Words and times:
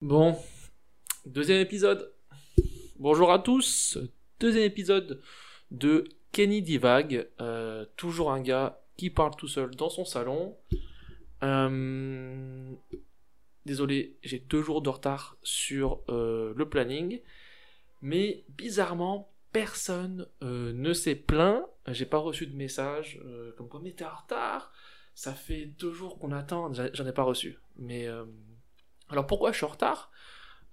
Bon, 0.00 0.34
deuxième 1.26 1.60
épisode. 1.60 2.10
Bonjour 2.98 3.30
à 3.30 3.38
tous. 3.38 3.98
Deuxième 4.38 4.64
épisode 4.64 5.20
de 5.70 6.04
Kenny 6.32 6.62
Divag. 6.62 7.28
Euh, 7.42 7.84
toujours 7.98 8.32
un 8.32 8.40
gars 8.40 8.80
qui 8.96 9.10
parle 9.10 9.36
tout 9.36 9.46
seul 9.46 9.76
dans 9.76 9.90
son 9.90 10.06
salon. 10.06 10.56
Euh, 11.42 12.72
désolé, 13.66 14.16
j'ai 14.22 14.38
deux 14.38 14.62
jours 14.62 14.80
de 14.80 14.88
retard 14.88 15.36
sur 15.42 16.00
euh, 16.08 16.54
le 16.56 16.66
planning. 16.66 17.20
Mais 18.00 18.46
bizarrement, 18.48 19.30
personne 19.52 20.26
ne 20.40 20.94
s'est 20.94 21.14
plaint. 21.14 21.62
J'ai 21.88 22.06
pas 22.06 22.16
reçu 22.16 22.46
de 22.46 22.56
message 22.56 23.20
comme 23.58 23.68
quoi, 23.68 23.80
mais 23.84 23.92
t'es 23.92 24.06
en 24.06 24.16
retard. 24.16 24.72
Ça 25.14 25.34
fait 25.34 25.66
deux 25.66 25.92
jours 25.92 26.18
qu'on 26.18 26.32
attend. 26.32 26.72
J'en 26.72 27.06
ai 27.06 27.12
pas 27.12 27.22
reçu. 27.22 27.58
Mais 27.76 28.08
alors 29.10 29.26
pourquoi 29.26 29.52
je 29.52 29.56
suis 29.56 29.66
en 29.66 29.70
retard? 29.70 30.10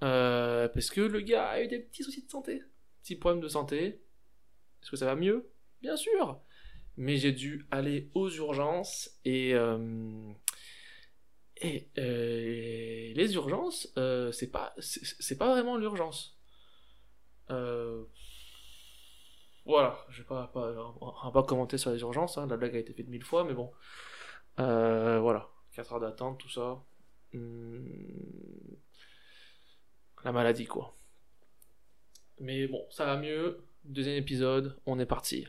Euh, 0.04 0.68
Parce 0.70 0.90
que 0.90 1.02
le 1.02 1.22
gars 1.22 1.48
a 1.48 1.62
eu 1.62 1.68
des 1.68 1.80
petits 1.80 2.04
soucis 2.04 2.24
de 2.24 2.30
santé, 2.30 2.62
petits 3.02 3.16
problèmes 3.16 3.42
de 3.42 3.48
santé. 3.48 4.02
Est-ce 4.82 4.92
que 4.92 4.98
ça 4.98 5.06
va 5.06 5.16
mieux? 5.16 5.50
Bien 5.82 5.98
sûr. 5.98 6.40
Mais 6.98 7.18
j'ai 7.18 7.32
dû 7.32 7.68
aller 7.72 8.10
aux 8.14 8.30
urgences 8.30 9.20
et 9.26 9.54
euh, 9.54 10.32
et 11.60 11.90
euh, 11.98 13.14
les 13.16 13.34
urgences, 13.34 13.92
c'est 14.32 14.52
pas 14.52 14.74
vraiment 15.50 15.78
l'urgence. 15.78 16.38
voilà, 19.66 19.98
je 20.10 20.22
vais 20.22 20.28
pas, 20.28 20.48
pas, 20.48 20.72
va 20.72 21.32
pas 21.34 21.44
commenter 21.44 21.78
sur 21.78 21.92
les 21.92 22.00
urgences, 22.02 22.38
hein, 22.38 22.48
la 22.48 22.58
blague 22.58 22.76
a 22.76 22.80
été 22.80 22.94
faite 22.94 23.08
mille 23.08 23.24
fois, 23.24 23.44
mais 23.44 23.54
bon. 23.54 23.72
voilà, 24.58 25.50
4 25.74 25.94
heures 25.94 26.00
d'attente, 26.00 26.40
tout 26.40 26.50
ça. 26.50 26.84
Hmm. 27.34 27.84
la 30.24 30.32
maladie, 30.32 30.66
quoi. 30.66 30.96
Mais 32.40 32.68
bon, 32.68 32.86
ça 32.90 33.06
va 33.06 33.18
mieux. 33.18 33.64
Deuxième 33.84 34.16
épisode, 34.16 34.80
on 34.86 35.00
est 35.00 35.06
parti. 35.06 35.48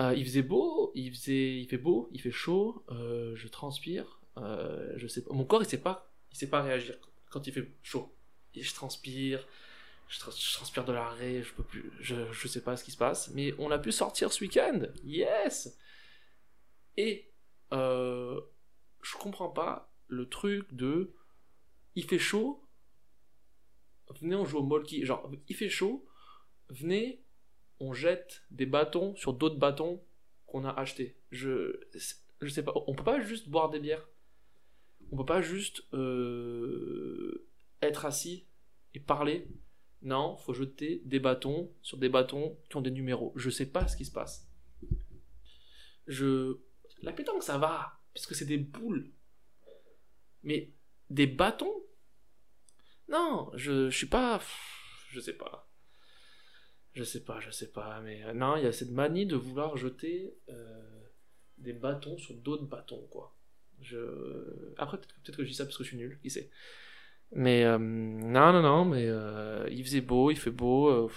Euh, 0.00 0.14
il 0.16 0.24
faisait 0.24 0.42
beau, 0.42 0.90
il 0.94 1.14
faisait, 1.14 1.60
il 1.60 1.68
fait 1.68 1.78
beau, 1.78 2.08
il 2.12 2.20
fait 2.20 2.30
chaud. 2.30 2.84
Euh, 2.90 3.34
je 3.36 3.48
transpire. 3.48 4.20
Euh, 4.38 4.92
je 4.96 5.06
sais 5.06 5.22
pas, 5.22 5.34
mon 5.34 5.44
corps 5.44 5.62
il 5.62 5.68
sait 5.68 5.80
pas, 5.80 6.10
il 6.30 6.38
sait 6.38 6.48
pas 6.48 6.62
réagir 6.62 6.96
quand 7.30 7.46
il 7.46 7.52
fait 7.52 7.70
chaud. 7.82 8.14
Je 8.54 8.74
transpire, 8.74 9.46
je, 10.08 10.18
transpire 10.18 10.84
de 10.84 10.92
l'arrêt, 10.92 11.42
je 11.42 11.52
peux 11.52 11.62
plus, 11.62 11.92
je, 12.00 12.30
je 12.32 12.48
sais 12.48 12.62
pas 12.62 12.76
ce 12.76 12.84
qui 12.84 12.90
se 12.90 12.96
passe. 12.96 13.30
Mais 13.30 13.54
on 13.58 13.70
a 13.70 13.78
pu 13.78 13.92
sortir 13.92 14.32
ce 14.32 14.42
week-end, 14.42 14.82
yes. 15.04 15.78
Et 16.96 17.30
je 17.70 19.16
comprends 19.18 19.48
pas 19.48 19.91
le 20.12 20.28
truc 20.28 20.74
de 20.74 21.14
il 21.94 22.04
fait 22.04 22.18
chaud, 22.18 22.62
venez 24.20 24.36
on 24.36 24.44
joue 24.44 24.58
au 24.58 24.62
molki. 24.62 25.04
Genre, 25.04 25.30
il 25.48 25.56
fait 25.56 25.70
chaud, 25.70 26.06
venez, 26.68 27.24
on 27.80 27.92
jette 27.92 28.42
des 28.50 28.66
bâtons 28.66 29.16
sur 29.16 29.32
d'autres 29.32 29.58
bâtons 29.58 30.04
qu'on 30.46 30.64
a 30.64 30.70
achetés. 30.70 31.16
Je, 31.30 31.80
je 32.40 32.48
sais 32.48 32.62
pas, 32.62 32.72
on 32.86 32.94
peut 32.94 33.04
pas 33.04 33.20
juste 33.20 33.48
boire 33.48 33.70
des 33.70 33.80
bières. 33.80 34.06
On 35.10 35.16
peut 35.16 35.24
pas 35.24 35.40
juste 35.40 35.82
euh, 35.94 37.48
être 37.80 38.04
assis 38.04 38.46
et 38.94 39.00
parler. 39.00 39.48
Non, 40.02 40.36
faut 40.36 40.52
jeter 40.52 41.00
des 41.04 41.20
bâtons 41.20 41.72
sur 41.80 41.96
des 41.96 42.08
bâtons 42.08 42.58
qui 42.68 42.76
ont 42.76 42.82
des 42.82 42.90
numéros. 42.90 43.32
Je 43.36 43.50
sais 43.50 43.66
pas 43.66 43.88
ce 43.88 43.96
qui 43.96 44.04
se 44.04 44.12
passe. 44.12 44.48
Je. 46.06 46.58
La 47.02 47.12
pétanque, 47.12 47.42
ça 47.42 47.58
va, 47.58 48.00
parce 48.14 48.26
que 48.26 48.34
c'est 48.34 48.44
des 48.44 48.58
boules. 48.58 49.10
Mais 50.42 50.70
des 51.10 51.26
bâtons? 51.26 51.82
Non, 53.08 53.50
je, 53.54 53.90
je 53.90 53.96
suis 53.96 54.06
pas. 54.06 54.40
Je 55.10 55.20
sais 55.20 55.34
pas. 55.34 55.68
Je 56.94 57.04
sais 57.04 57.24
pas, 57.24 57.40
je 57.40 57.50
sais 57.50 57.70
pas. 57.70 58.00
Mais 58.02 58.22
euh, 58.24 58.32
non, 58.34 58.56
il 58.56 58.64
y 58.64 58.66
a 58.66 58.72
cette 58.72 58.90
manie 58.90 59.26
de 59.26 59.36
vouloir 59.36 59.76
jeter 59.76 60.34
euh, 60.50 60.82
des 61.58 61.72
bâtons 61.72 62.18
sur 62.18 62.34
d'autres 62.34 62.64
bâtons, 62.66 63.06
quoi. 63.10 63.34
Je... 63.80 63.96
Après, 64.76 64.98
peut-être 64.98 65.36
que 65.36 65.44
je 65.44 65.48
dis 65.48 65.54
ça 65.54 65.64
parce 65.64 65.76
que 65.76 65.84
je 65.84 65.88
suis 65.88 65.96
nul, 65.96 66.18
qui 66.22 66.30
sait. 66.30 66.50
Mais 67.34 67.64
euh, 67.64 67.78
non, 67.78 68.52
non, 68.52 68.62
non, 68.62 68.84
mais 68.84 69.06
il 69.72 69.82
faisait 69.84 70.02
beau, 70.02 70.30
il 70.30 70.36
fait 70.36 70.50
beau. 70.50 71.10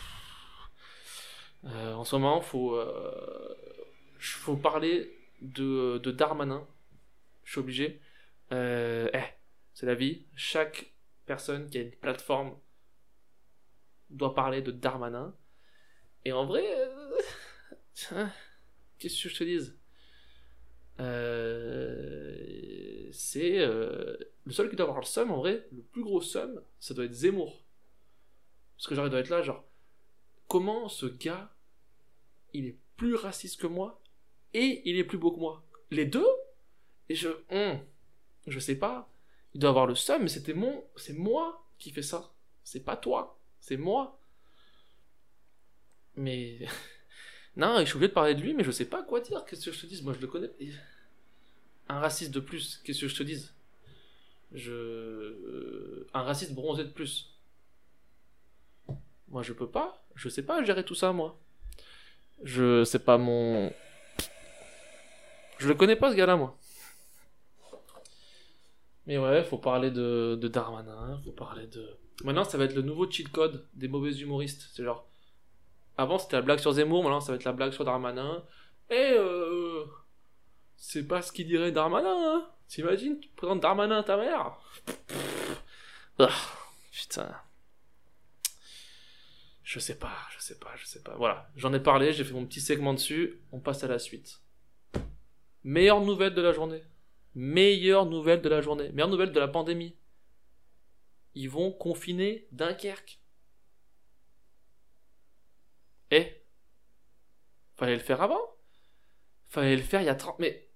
en 1.64 2.04
ce 2.04 2.16
moment, 2.16 2.42
faut, 2.42 2.80
faut 4.20 4.56
parler 4.56 5.12
de, 5.42 5.98
de 5.98 6.12
Darmanin. 6.12 6.66
Je 7.44 7.52
suis 7.52 7.60
obligé. 7.60 8.02
Euh, 8.52 9.10
eh, 9.14 9.24
c'est 9.74 9.86
la 9.86 9.96
vie. 9.96 10.26
Chaque 10.36 10.94
personne 11.26 11.70
qui 11.70 11.78
a 11.78 11.82
une 11.82 11.92
plateforme 11.92 12.58
doit 14.10 14.34
parler 14.34 14.62
de 14.62 14.72
Darmanin. 14.72 15.36
Et 16.24 16.32
en 16.32 16.46
vrai, 16.46 16.64
euh, 16.66 17.18
qu'est-ce 19.00 19.24
que 19.24 19.30
je 19.30 19.38
te 19.38 19.44
dise? 19.44 19.78
Euh, 21.00 22.38
C'est 23.12 23.66
le 23.66 24.52
seul 24.52 24.70
qui 24.70 24.76
doit 24.76 24.86
avoir 24.86 25.02
le 25.02 25.06
seum, 25.06 25.32
en 25.32 25.38
vrai, 25.38 25.68
le 25.72 25.82
plus 25.82 26.04
gros 26.04 26.22
seum, 26.22 26.62
ça 26.80 26.94
doit 26.94 27.06
être 27.06 27.14
Zemmour. 27.14 27.66
Parce 28.78 28.88
que 28.88 28.96
genre, 28.96 29.08
il 29.08 29.14
être 29.16 29.30
là, 29.30 29.42
genre, 29.42 29.64
comment 30.48 30.90
ce 30.90 31.06
gars, 31.06 31.54
il 32.54 32.66
est 32.68 32.78
plus 32.98 33.16
raciste 33.16 33.60
que 33.60 33.68
moi 33.68 34.02
et 34.54 34.82
il 34.90 34.98
est 34.98 35.04
plus 35.04 35.18
beau 35.18 35.32
que 35.32 35.40
moi? 35.40 35.64
Les 35.92 36.06
deux? 36.06 36.28
Et 37.10 37.16
je. 37.16 37.30
Hum, 37.50 37.80
je 38.48 38.60
sais 38.60 38.76
pas. 38.76 39.10
Il 39.54 39.62
doit 39.62 39.70
avoir 39.70 39.88
le 39.88 39.96
seum, 39.96 40.24
mais 40.24 40.28
c'était 40.28 40.54
mon, 40.54 40.84
c'est 40.96 41.14
moi 41.14 41.66
qui 41.78 41.92
fais 41.92 42.02
ça. 42.02 42.32
C'est 42.64 42.84
pas 42.84 42.98
toi, 42.98 43.40
c'est 43.60 43.78
moi. 43.78 44.20
Mais 46.16 46.60
non, 47.56 47.80
je 47.80 47.86
suis 47.86 47.96
obligé 47.96 48.10
de 48.10 48.14
parler 48.14 48.36
de 48.36 48.42
lui, 48.42 48.54
mais 48.54 48.64
je 48.64 48.72
sais 48.72 48.86
pas 48.86 49.04
quoi 49.04 49.22
dire. 49.22 49.46
Qu'est-ce 49.46 49.66
que 49.66 49.72
je 49.72 49.82
te 49.82 49.86
dise? 49.86 50.04
Moi, 50.04 50.14
je 50.14 50.20
le 50.20 50.28
connais. 50.28 50.52
Un 51.88 52.00
raciste 52.00 52.32
de 52.32 52.40
plus. 52.40 52.82
Qu'est-ce 52.84 53.02
que 53.02 53.08
je 53.08 53.16
te 53.16 53.24
dise? 53.24 53.54
Je, 54.54 56.06
un 56.14 56.22
raciste 56.22 56.54
bronzé 56.54 56.84
de 56.84 56.90
plus. 56.90 57.36
Moi, 59.28 59.44
je 59.44 59.54
peux 59.54 59.70
pas. 59.70 60.06
Je 60.16 60.30
sais 60.30 60.44
pas 60.44 60.64
gérer 60.64 60.86
tout 60.86 60.96
ça, 60.96 61.12
moi. 61.12 61.40
Je 62.44 62.84
sais 62.84 63.00
pas 63.00 63.18
mon. 63.18 63.72
Je 65.58 65.68
le 65.68 65.76
connais 65.76 65.96
pas 65.96 66.12
ce 66.12 66.16
gars-là, 66.16 66.36
moi. 66.36 66.58
Mais 69.08 69.18
ouais, 69.18 69.44
faut 69.44 69.58
parler 69.58 69.92
de, 69.92 70.40
Darmanin, 70.42 71.22
faut 71.24 71.32
parler 71.32 71.68
de. 71.68 71.98
Maintenant, 72.24 72.44
ça 72.44 72.58
va 72.58 72.66
être 72.66 72.76
le 72.76 72.82
nouveau 72.82 73.10
cheat 73.10 73.30
code 73.32 73.66
des 73.74 73.88
mauvais 73.88 74.14
humoristes. 74.14 74.70
C'est 74.74 74.84
genre. 74.84 75.08
Avant, 75.98 76.18
c'était 76.18 76.36
la 76.36 76.42
blague 76.42 76.60
sur 76.60 76.74
Zemmour, 76.74 77.04
maintenant, 77.04 77.22
ça 77.22 77.32
va 77.32 77.38
être 77.38 77.46
la 77.46 77.54
blague 77.54 77.72
sur 77.72 77.86
Darmanin. 77.86 78.44
Et 78.90 79.14
euh. 79.16 79.86
C'est 80.76 81.08
pas 81.08 81.22
ce 81.22 81.32
qu'il 81.32 81.48
dirait 81.48 81.72
Darmanin, 81.72 82.16
hein 82.16 82.50
T'imagines, 82.68 83.20
tu 83.20 83.30
présentes 83.30 83.62
Darmanin 83.62 84.00
à 84.00 84.04
ta 84.04 84.18
mère 84.18 84.58
ah, 86.20 86.30
Putain. 86.92 87.34
Je 89.64 89.80
sais 89.80 89.98
pas, 89.98 90.14
je 90.36 90.44
sais 90.44 90.60
pas, 90.60 90.72
je 90.76 90.86
sais 90.86 91.02
pas. 91.02 91.16
Voilà, 91.16 91.50
j'en 91.56 91.74
ai 91.74 91.80
parlé, 91.80 92.14
j'ai 92.14 92.24
fait 92.24 92.34
mon 92.34 92.46
petit 92.46 92.62
segment 92.62 92.94
dessus, 92.94 93.42
on 93.52 93.60
passe 93.60 93.84
à 93.84 93.88
la 93.88 94.00
suite. 94.00 94.42
Meilleure 95.64 96.02
nouvelle 96.02 96.34
de 96.34 96.42
la 96.42 96.54
journée. 96.54 96.84
Meilleure 97.36 98.06
nouvelle 98.06 98.42
de 98.42 98.50
la 98.50 98.62
journée, 98.62 98.92
meilleure 98.92 99.10
nouvelle 99.10 99.32
de 99.32 99.40
la 99.40 99.48
pandémie. 99.48 99.96
Ils 101.34 101.50
vont 101.50 101.72
confiner 101.72 102.48
Dunkerque. 102.52 103.20
Eh 106.12 106.42
Fallait 107.76 107.96
le 107.96 108.00
faire 108.00 108.22
avant 108.22 108.40
Fallait 109.48 109.76
le 109.76 109.82
faire 109.82 110.02
il 110.02 110.06
y 110.06 110.10
a 110.10 110.16
30... 110.16 110.40
Mais 110.40 110.70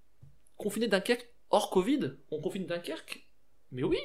confiner 0.56 0.88
Dunkerque 0.88 1.32
hors 1.48 1.70
Covid 1.70 2.16
On 2.30 2.40
confine 2.40 2.66
Dunkerque 2.66 3.26
Mais 3.72 3.84
oui 3.84 3.98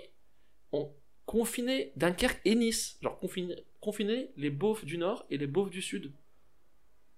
On 0.72 0.96
confinait 1.26 1.92
Dunkerque 1.96 2.42
et 2.46 2.56
Nice. 2.56 2.98
Genre 3.02 3.20
confiner, 3.20 3.66
confiner 3.82 4.32
les 4.38 4.50
beaufs 4.50 4.86
du 4.86 4.98
Nord 4.98 5.26
et 5.30 5.38
les 5.38 5.48
beaufs 5.48 5.70
du 5.70 5.82
Sud. 5.82 6.14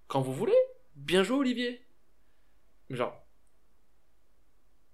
Quand 0.07 0.21
vous 0.21 0.33
voulez. 0.33 0.57
Bien 0.95 1.21
joué 1.21 1.37
Olivier. 1.37 1.85
Genre, 2.89 3.26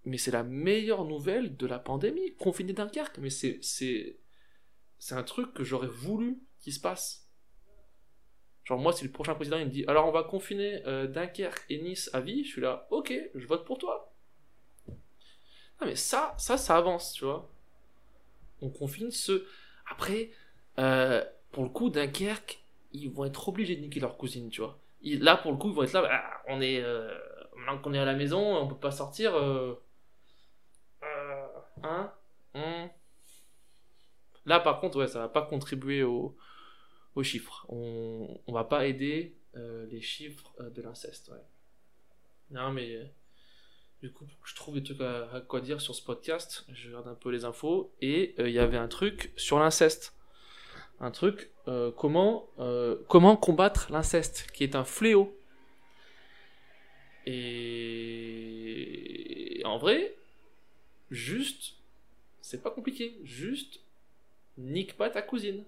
mais 0.05 0.17
c'est 0.17 0.31
la 0.31 0.43
meilleure 0.43 1.05
nouvelle 1.05 1.55
de 1.55 1.67
la 1.67 1.79
pandémie. 1.79 2.35
Confiné 2.35 2.73
Dunkerque, 2.73 3.17
mais 3.19 3.29
c'est 3.29 3.59
c'est 3.61 4.19
c'est 4.99 5.15
un 5.15 5.23
truc 5.23 5.53
que 5.53 5.63
j'aurais 5.63 5.87
voulu 5.87 6.41
qu'il 6.59 6.73
se 6.73 6.79
passe. 6.79 7.29
Genre 8.65 8.79
moi, 8.79 8.93
si 8.93 9.03
le 9.03 9.11
prochain 9.11 9.35
président 9.35 9.57
il 9.57 9.65
me 9.65 9.71
dit 9.71 9.85
alors 9.87 10.07
on 10.07 10.11
va 10.11 10.23
confiner 10.23 10.85
euh, 10.87 11.07
Dunkerque 11.07 11.65
et 11.69 11.81
Nice 11.81 12.09
à 12.13 12.21
vie, 12.21 12.43
je 12.43 12.49
suis 12.49 12.61
là, 12.61 12.87
ok, 12.91 13.13
je 13.35 13.47
vote 13.47 13.65
pour 13.65 13.77
toi. 13.77 14.13
Ah 15.79 15.85
mais 15.85 15.95
ça, 15.95 16.33
ça, 16.37 16.57
ça 16.57 16.77
avance, 16.77 17.13
tu 17.13 17.25
vois. 17.25 17.49
On 18.61 18.69
confine 18.69 19.11
ce. 19.11 19.45
Après, 19.91 20.31
euh, 20.79 21.23
pour 21.51 21.63
le 21.63 21.69
coup, 21.69 21.89
Dunkerque, 21.89 22.63
ils 22.93 23.09
vont 23.09 23.25
être 23.25 23.49
obligés 23.49 23.75
de 23.75 23.81
niquer 23.81 23.99
leur 23.99 24.17
cousine, 24.17 24.49
tu 24.49 24.61
vois. 24.61 24.79
là, 25.03 25.35
pour 25.35 25.51
le 25.51 25.57
coup, 25.57 25.69
ils 25.69 25.75
vont 25.75 25.83
être 25.83 25.93
là, 25.93 26.01
bah, 26.01 26.23
on 26.47 26.61
est. 26.61 26.81
Euh, 26.81 27.13
maintenant 27.57 27.79
qu'on 27.79 27.93
est 27.93 27.99
à 27.99 28.05
la 28.05 28.15
maison, 28.15 28.55
on 28.57 28.67
peut 28.67 28.77
pas 28.77 28.91
sortir. 28.91 29.33
Là, 34.45 34.59
par 34.59 34.79
contre, 34.79 34.99
ouais, 34.99 35.07
ça 35.07 35.19
va 35.19 35.29
pas 35.29 35.43
contribuer 35.43 36.03
au, 36.03 36.35
aux 37.15 37.23
chiffres. 37.23 37.65
On, 37.69 38.39
on 38.45 38.53
va 38.53 38.65
pas 38.65 38.87
aider 38.87 39.37
euh, 39.55 39.85
les 39.87 40.01
chiffres 40.01 40.53
euh, 40.59 40.69
de 40.69 40.81
l'inceste. 40.81 41.31
Non, 42.51 42.71
mais 42.71 42.95
euh, 42.95 43.05
du 44.01 44.11
coup, 44.11 44.27
je 44.43 44.55
trouve 44.55 44.75
des 44.75 44.83
trucs 44.83 44.99
à, 45.01 45.31
à 45.33 45.41
quoi 45.41 45.61
dire 45.61 45.79
sur 45.79 45.95
ce 45.95 46.03
podcast. 46.03 46.65
Je 46.69 46.89
regarde 46.89 47.07
un 47.07 47.15
peu 47.15 47.29
les 47.29 47.45
infos 47.45 47.93
et 48.01 48.35
il 48.37 48.51
y 48.51 48.59
avait 48.59 48.77
un 48.77 48.89
truc 48.89 49.31
sur 49.37 49.59
l'inceste. 49.59 50.13
Un 50.99 51.11
truc, 51.11 51.51
comment 51.97 52.49
combattre 53.37 53.91
l'inceste, 53.91 54.47
qui 54.53 54.63
est 54.63 54.75
un 54.75 54.85
fléau. 54.85 55.35
Et 57.25 59.61
en 59.65 59.77
vrai, 59.77 60.15
juste, 61.13 61.75
c'est 62.41 62.61
pas 62.61 62.71
compliqué. 62.71 63.19
Juste, 63.23 63.79
nique 64.57 64.97
pas 64.97 65.09
ta 65.09 65.21
cousine. 65.21 65.63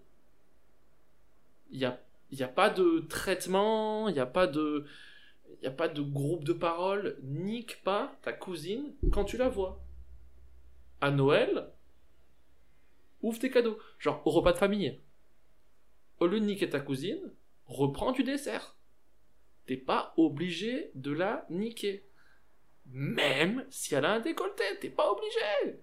Il 1.71 1.79
n'y 1.79 1.85
a, 1.85 1.99
a 2.39 2.47
pas 2.47 2.69
de 2.69 2.99
traitement, 3.07 4.09
il 4.09 4.13
n'y 4.13 4.19
a 4.19 4.25
pas 4.25 4.47
de. 4.47 4.85
A 5.63 5.71
pas 5.71 5.87
de 5.87 6.01
groupe 6.01 6.43
de 6.43 6.53
parole. 6.53 7.17
Nique 7.23 7.81
pas 7.83 8.17
ta 8.23 8.33
cousine 8.33 8.93
quand 9.11 9.25
tu 9.25 9.37
la 9.37 9.47
vois. 9.47 9.81
À 11.01 11.11
Noël, 11.11 11.69
ouvre 13.21 13.39
tes 13.39 13.51
cadeaux. 13.51 13.79
Genre, 13.99 14.21
au 14.25 14.31
repas 14.31 14.53
de 14.53 14.57
famille. 14.57 14.99
Au 16.19 16.27
lieu 16.27 16.39
de 16.39 16.45
niquer 16.45 16.69
ta 16.69 16.79
cousine, 16.79 17.31
reprends 17.67 18.11
du 18.11 18.23
dessert. 18.23 18.75
T'es 19.65 19.77
pas 19.77 20.13
obligé 20.17 20.91
de 20.95 21.11
la 21.11 21.45
niquer. 21.49 22.03
Même 22.87 23.65
si 23.69 23.95
elle 23.95 24.05
a 24.05 24.13
un 24.13 24.19
décolleté, 24.19 24.63
t'es 24.79 24.89
pas 24.89 25.11
obligé. 25.11 25.79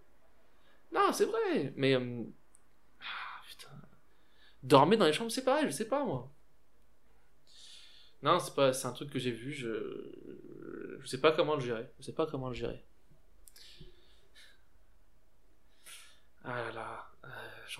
Non, 0.92 1.12
c'est 1.12 1.26
vrai. 1.26 1.72
Mais. 1.76 1.94
euh, 1.94 2.24
ah, 3.00 3.42
putain. 3.48 3.70
Dormir 4.62 4.98
dans 4.98 5.06
les 5.06 5.12
chambres, 5.12 5.32
pareil, 5.44 5.66
je 5.66 5.70
sais 5.70 5.88
pas 5.88 6.04
moi. 6.04 6.32
Non, 8.22 8.38
c'est 8.38 8.54
pas, 8.54 8.72
c'est 8.72 8.86
un 8.86 8.92
truc 8.92 9.10
que 9.10 9.18
j'ai 9.18 9.32
vu, 9.32 9.52
je, 9.52 11.00
je 11.00 11.06
sais 11.06 11.20
pas 11.20 11.32
comment 11.32 11.56
le 11.56 11.60
gérer. 11.60 11.90
Je 11.98 12.04
sais 12.04 12.14
pas 12.14 12.26
comment 12.26 12.48
le 12.48 12.54
gérer. 12.54 12.84
Ah 16.44 16.60
là 16.60 16.72
là, 16.72 17.10
euh, 17.24 17.28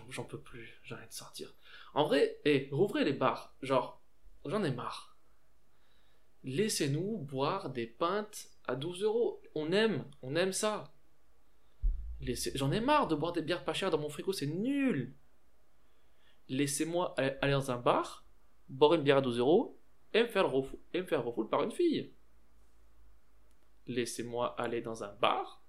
j'en, 0.08 0.24
peux 0.24 0.40
plus, 0.40 0.80
j'ai 0.84 0.94
envie 0.94 1.06
de 1.06 1.12
sortir. 1.12 1.52
En 1.94 2.04
vrai, 2.04 2.40
rouvrez 2.70 3.04
les 3.04 3.12
bars, 3.12 3.54
genre, 3.60 4.00
j'en 4.44 4.62
ai 4.62 4.70
marre. 4.70 5.16
Laissez-nous 6.44 7.18
boire 7.18 7.70
des 7.70 7.86
pintes 7.86 8.48
à 8.66 8.76
12 8.76 9.02
euros. 9.02 9.42
On 9.54 9.72
aime, 9.72 10.04
on 10.22 10.36
aime 10.36 10.52
ça. 10.52 10.92
J'en 12.54 12.70
ai 12.70 12.80
marre 12.80 13.08
de 13.08 13.14
boire 13.14 13.32
des 13.32 13.42
bières 13.42 13.64
pas 13.64 13.74
chères 13.74 13.90
dans 13.90 13.98
mon 13.98 14.08
frigo, 14.08 14.32
c'est 14.32 14.46
nul. 14.46 15.14
Laissez-moi 16.48 17.14
aller 17.16 17.52
dans 17.52 17.70
un 17.70 17.78
bar, 17.78 18.24
boire 18.68 18.94
une 18.94 19.02
bière 19.02 19.16
à 19.18 19.20
12 19.22 19.38
euros 19.38 19.78
et 20.12 20.22
me 20.22 20.28
faire 20.28 20.48
refou- 20.50 20.78
et 20.92 21.00
me 21.00 21.06
faire 21.06 21.24
refouler 21.24 21.48
par 21.48 21.62
une 21.62 21.72
fille. 21.72 22.12
Laissez-moi 23.86 24.54
aller 24.60 24.80
dans 24.80 25.02
un 25.02 25.12
bar, 25.14 25.64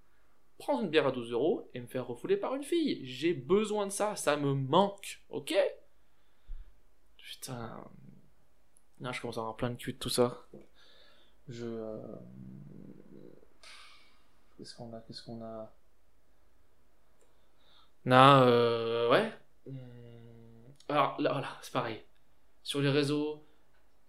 prendre 0.58 0.82
une 0.84 0.90
bière 0.90 1.06
à 1.08 1.12
12 1.12 1.32
euros 1.32 1.68
et 1.74 1.80
me 1.80 1.86
faire 1.86 2.06
refouler 2.06 2.36
par 2.36 2.54
une 2.54 2.62
fille. 2.62 3.04
J'ai 3.04 3.34
besoin 3.34 3.86
de 3.86 3.92
ça, 3.92 4.14
ça 4.14 4.36
me 4.36 4.54
manque, 4.54 5.24
ok? 5.30 5.54
Putain. 7.16 7.84
Non, 9.00 9.10
je 9.12 9.20
commence 9.20 9.38
à 9.38 9.40
avoir 9.40 9.56
plein 9.56 9.70
de 9.70 9.76
cul 9.76 9.94
de 9.94 9.98
tout 9.98 10.08
ça. 10.10 10.46
Je. 11.48 11.64
euh, 11.66 11.98
Qu'est-ce 14.56 14.74
qu'on 14.74 14.92
a 14.94 15.00
Qu'est-ce 15.00 15.22
qu'on 15.22 15.42
a? 15.44 15.72
Non, 18.04 18.42
euh, 18.42 19.10
ouais. 19.10 19.32
Hum, 19.66 19.74
Alors 20.88 21.20
là, 21.20 21.32
voilà, 21.32 21.48
c'est 21.62 21.72
pareil. 21.72 22.02
Sur 22.62 22.80
les 22.82 22.90
réseaux, 22.90 23.46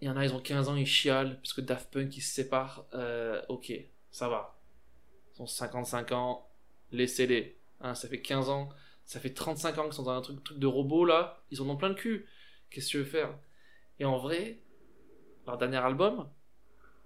il 0.00 0.08
y 0.08 0.10
en 0.10 0.16
a, 0.16 0.24
ils 0.24 0.34
ont 0.34 0.40
15 0.40 0.68
ans, 0.68 0.76
ils 0.76 0.86
chialent 0.86 1.36
parce 1.40 1.52
que 1.54 1.62
Daft 1.62 1.92
Punk 1.92 2.16
ils 2.16 2.22
se 2.22 2.34
séparent. 2.34 2.86
Euh, 2.94 3.42
ok, 3.48 3.72
ça 4.10 4.28
va. 4.28 4.58
Ils 5.36 5.42
ont 5.42 5.46
55 5.46 6.12
ans, 6.12 6.48
laissez-les. 6.92 7.58
Hein, 7.80 7.94
ça 7.94 8.08
fait 8.08 8.22
15 8.22 8.50
ans, 8.50 8.70
ça 9.06 9.20
fait 9.20 9.34
35 9.34 9.78
ans 9.78 9.84
qu'ils 9.84 9.94
sont 9.94 10.04
dans 10.04 10.12
un 10.18 10.22
truc, 10.22 10.42
truc 10.44 10.58
de 10.58 10.66
robot 10.66 11.04
là, 11.04 11.42
ils 11.50 11.62
en 11.62 11.68
ont 11.70 11.76
plein 11.76 11.90
le 11.90 11.94
cul. 11.96 12.26
Qu'est-ce 12.70 12.86
que 12.88 12.90
tu 12.92 12.98
veux 12.98 13.04
faire? 13.04 13.30
Et 14.00 14.04
en 14.06 14.18
vrai, 14.18 14.60
leur 15.46 15.58
dernier 15.58 15.78
album, 15.78 16.28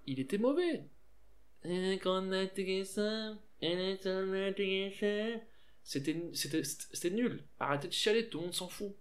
il 0.07 0.19
était 0.19 0.37
mauvais. 0.37 0.83
C'était 5.83 7.09
nul. 7.09 7.43
Arrêtez 7.59 7.87
de 7.87 7.93
chialer, 7.93 8.29
tout 8.29 8.39
le 8.39 8.45
monde 8.45 8.53
s'en 8.53 8.67
fout. 8.67 8.95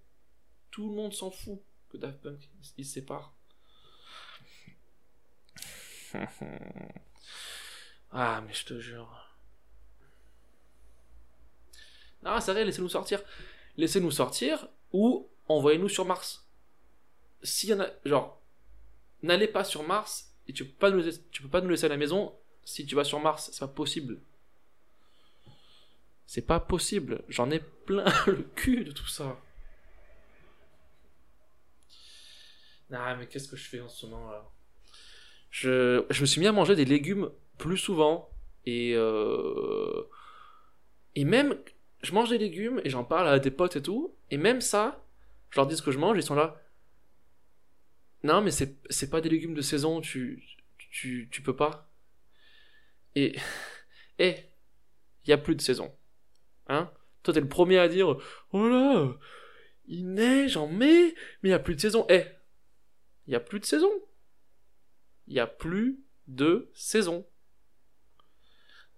Tout 0.70 0.88
le 0.88 0.94
monde 0.94 1.12
s'en 1.12 1.30
fout 1.30 1.60
que 1.88 1.96
Daft 1.96 2.20
Punk 2.20 2.48
ils 2.76 2.84
se 2.84 2.94
séparent. 2.94 3.34
ah 8.12 8.42
mais 8.46 8.52
je 8.52 8.64
te 8.64 8.78
jure. 8.80 9.26
Non, 12.22 12.40
c'est 12.40 12.52
vrai, 12.52 12.64
laissez-nous 12.64 12.88
sortir. 12.88 13.22
Laissez-nous 13.76 14.10
sortir 14.10 14.68
ou 14.92 15.28
envoyez-nous 15.48 15.88
sur 15.88 16.04
Mars. 16.04 16.46
S'il 17.42 17.70
y 17.70 17.74
en 17.74 17.80
a, 17.80 17.88
genre, 18.04 18.42
n'allez 19.22 19.48
pas 19.48 19.64
sur 19.64 19.82
Mars 19.82 20.29
et 20.50 20.52
tu 20.52 20.64
peux 20.64 20.72
pas 20.72 20.90
nous 20.90 21.00
peux 21.00 21.48
pas 21.48 21.60
nous 21.60 21.68
laisser 21.68 21.86
à 21.86 21.90
la 21.90 21.96
maison 21.96 22.34
si 22.64 22.84
tu 22.84 22.96
vas 22.96 23.04
sur 23.04 23.20
Mars, 23.20 23.50
c'est 23.52 23.60
pas 23.60 23.68
possible. 23.68 24.20
C'est 26.26 26.42
pas 26.42 26.58
possible. 26.58 27.22
J'en 27.28 27.52
ai 27.52 27.60
plein 27.60 28.04
le 28.26 28.42
cul 28.56 28.84
de 28.84 28.90
tout 28.90 29.06
ça. 29.06 29.38
Ah, 32.92 33.14
mais 33.14 33.28
qu'est-ce 33.28 33.46
que 33.46 33.56
je 33.56 33.68
fais 33.68 33.80
en 33.80 33.88
ce 33.88 34.06
moment 34.06 34.28
là? 34.32 34.44
Je, 35.50 36.04
je 36.10 36.20
me 36.20 36.26
suis 36.26 36.40
mis 36.40 36.48
à 36.48 36.52
manger 36.52 36.74
des 36.74 36.84
légumes 36.84 37.30
plus 37.58 37.78
souvent 37.78 38.28
et 38.66 38.94
euh, 38.96 40.02
et 41.14 41.24
même 41.24 41.56
je 42.02 42.12
mange 42.12 42.30
des 42.30 42.38
légumes 42.38 42.80
et 42.84 42.90
j'en 42.90 43.04
parle 43.04 43.28
à 43.28 43.38
des 43.38 43.50
potes 43.52 43.76
et 43.76 43.82
tout 43.82 44.14
et 44.30 44.36
même 44.36 44.60
ça 44.60 45.04
je 45.50 45.58
leur 45.58 45.66
dis 45.66 45.76
ce 45.76 45.82
que 45.82 45.90
je 45.90 45.98
mange 45.98 46.16
ils 46.16 46.22
sont 46.22 46.36
là 46.36 46.60
non 48.22 48.42
mais 48.42 48.50
c'est 48.50 49.10
pas 49.10 49.20
des 49.20 49.28
légumes 49.28 49.54
de 49.54 49.62
saison 49.62 50.00
tu 50.00 50.42
tu 50.90 51.28
tu 51.30 51.42
peux 51.42 51.56
pas. 51.56 51.90
Et 53.14 53.36
et 54.18 54.36
il 55.24 55.30
y 55.30 55.32
a 55.32 55.38
plus 55.38 55.54
de 55.54 55.60
saison. 55.60 55.94
Hein? 56.68 56.90
Toi 57.22 57.34
t'es 57.34 57.40
le 57.40 57.48
premier 57.48 57.78
à 57.78 57.88
dire 57.88 58.16
oh 58.52 58.68
là 58.68 59.16
il 59.86 60.12
neige 60.12 60.56
en 60.56 60.68
mai 60.68 61.14
mais 61.42 61.48
il 61.48 61.52
y 61.52 61.54
a 61.54 61.58
plus 61.58 61.74
de 61.74 61.80
saison 61.80 62.06
eh 62.08 62.24
il 63.26 63.32
y 63.32 63.36
a 63.36 63.40
plus 63.40 63.60
de 63.60 63.64
saison. 63.64 63.90
Il 65.28 65.34
y 65.34 65.40
a 65.40 65.46
plus 65.46 66.00
de 66.26 66.70
saison. 66.74 67.26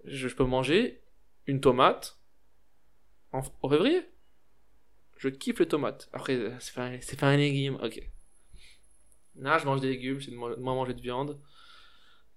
Je, 0.05 0.29
peux 0.29 0.45
manger 0.45 1.02
une 1.47 1.61
tomate 1.61 2.19
en, 3.33 3.43
février. 3.69 4.09
Je 5.19 5.29
kiffe 5.29 5.61
les 5.61 5.69
tomates. 5.69 6.09
Après 6.12 6.38
c'est 6.61 6.75
pas, 6.75 6.87
un- 6.87 7.00
c'est 7.00 7.19
pas 7.19 7.29
un 7.29 7.37
légume. 7.37 7.79
Ok 7.83 8.02
non 9.37 9.59
je 9.59 9.67
mange 9.67 9.81
des 9.83 9.91
légumes 9.91 10.21
c'est 10.23 10.31
de 10.31 10.37
mo- 10.37 10.57
moins 10.57 10.75
manger 10.75 10.95
de 10.95 11.01
viande 11.03 11.39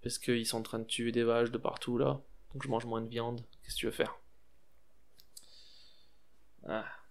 parce 0.01 0.17
qu'ils 0.19 0.45
sont 0.45 0.59
en 0.59 0.63
train 0.63 0.79
de 0.79 0.85
tuer 0.85 1.11
des 1.11 1.23
vaches 1.23 1.51
de 1.51 1.57
partout 1.57 1.97
là 1.97 2.21
donc 2.53 2.63
je 2.63 2.69
mange 2.69 2.85
moins 2.85 3.01
de 3.01 3.09
viande 3.09 3.41
qu'est-ce 3.63 3.75
que 3.75 3.79
tu 3.81 3.85
veux 3.87 3.91
faire? 3.91 4.15
Ah. 6.67 7.05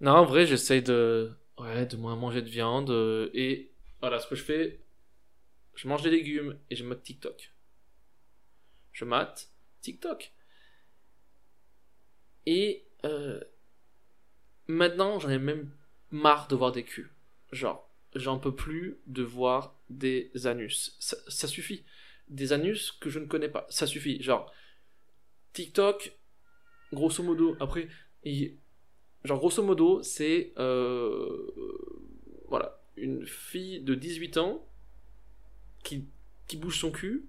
Non, 0.00 0.12
en 0.12 0.24
vrai, 0.24 0.46
j'essaye 0.46 0.82
de, 0.82 1.32
ouais, 1.58 1.86
de 1.86 1.96
moins 1.96 2.16
manger 2.16 2.42
de 2.42 2.48
viande. 2.48 2.90
euh, 2.90 3.30
et 3.34 3.72
voilà, 4.00 4.18
ce 4.20 4.26
que 4.26 4.34
je 4.34 4.42
fais, 4.44 4.80
je 5.76 5.88
mange 5.88 6.02
des 6.02 6.10
légumes 6.10 6.58
et 6.70 6.76
je 6.76 6.84
mate 6.84 7.02
TikTok. 7.04 7.52
Je 8.92 9.04
mate 9.04 9.48
TikTok. 9.80 10.32
Et 12.46 12.84
euh, 13.04 13.40
maintenant, 14.66 15.18
j'en 15.18 15.30
ai 15.30 15.38
même 15.38 15.70
marre 16.10 16.48
de 16.48 16.56
voir 16.56 16.72
des 16.72 16.84
culs. 16.84 17.10
Genre, 17.52 17.88
j'en 18.14 18.38
peux 18.38 18.54
plus 18.54 18.98
de 19.06 19.22
voir 19.22 19.74
des 19.90 20.30
anus. 20.46 20.96
Ça, 21.00 21.48
suffit. 21.48 21.84
Des 22.28 22.52
anus 22.52 22.92
que 22.92 23.10
je 23.10 23.18
ne 23.18 23.26
connais 23.26 23.48
pas. 23.48 23.66
Ça 23.70 23.86
suffit. 23.86 24.22
Genre, 24.22 24.52
TikTok, 25.52 26.12
grosso 26.92 27.22
modo, 27.22 27.56
après, 27.60 27.88
genre, 29.24 29.38
grosso 29.38 29.62
modo, 29.62 30.02
c'est. 30.02 30.52
euh, 30.58 31.52
voilà. 32.48 32.80
Une 32.96 33.26
fille 33.26 33.80
de 33.80 33.94
18 33.94 34.38
ans 34.38 34.66
qui, 35.84 36.06
qui 36.48 36.56
bouge 36.56 36.78
son 36.80 36.90
cul 36.90 37.26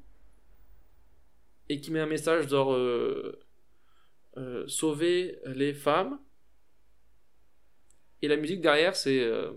et 1.70 1.82
qui 1.82 1.92
met 1.92 2.00
un 2.00 2.06
message 2.06 2.48
genre. 2.48 2.74
euh, 2.74 3.40
euh, 4.38 4.68
sauver 4.68 5.40
les 5.46 5.74
femmes. 5.74 6.20
Et 8.22 8.28
la 8.28 8.38
musique 8.38 8.62
derrière, 8.62 8.96
c'est. 8.96 9.20
euh, 9.20 9.52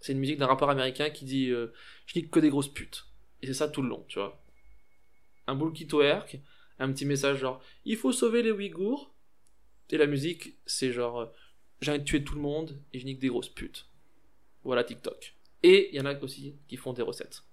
c'est 0.00 0.12
une 0.12 0.18
musique 0.18 0.38
d'un 0.38 0.46
rappeur 0.46 0.68
américain 0.70 1.10
qui 1.10 1.24
dit 1.24 1.50
euh, 1.50 1.72
Je 2.06 2.18
nique 2.18 2.30
que 2.30 2.40
des 2.40 2.50
grosses 2.50 2.72
putes. 2.72 3.06
Et 3.42 3.46
c'est 3.46 3.54
ça 3.54 3.68
tout 3.68 3.82
le 3.82 3.88
long, 3.88 4.04
tu 4.08 4.18
vois. 4.18 4.42
Un 5.46 5.54
bullkit 5.54 5.92
work, 5.92 6.38
un 6.78 6.92
petit 6.92 7.04
message 7.06 7.38
genre 7.38 7.62
il 7.84 7.96
faut 7.96 8.12
sauver 8.12 8.42
les 8.42 8.50
Ouïghours. 8.50 9.14
Et 9.90 9.98
la 9.98 10.06
musique, 10.06 10.58
c'est 10.66 10.92
genre 10.92 11.32
j'ai 11.80 11.90
envie 11.90 12.00
de 12.00 12.04
tuer 12.04 12.24
tout 12.24 12.34
le 12.34 12.40
monde 12.40 12.80
et 12.92 12.98
je 12.98 13.04
nique 13.04 13.18
des 13.18 13.28
grosses 13.28 13.48
putes. 13.48 13.86
Voilà 14.62 14.84
TikTok. 14.84 15.36
Et 15.62 15.90
il 15.90 15.96
y 15.96 16.00
en 16.00 16.06
a 16.06 16.18
aussi 16.20 16.56
qui 16.68 16.76
font 16.76 16.92
des 16.92 17.02
recettes. 17.02 17.44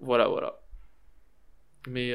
Voilà, 0.00 0.28
voilà. 0.28 0.60
Mais 1.88 2.12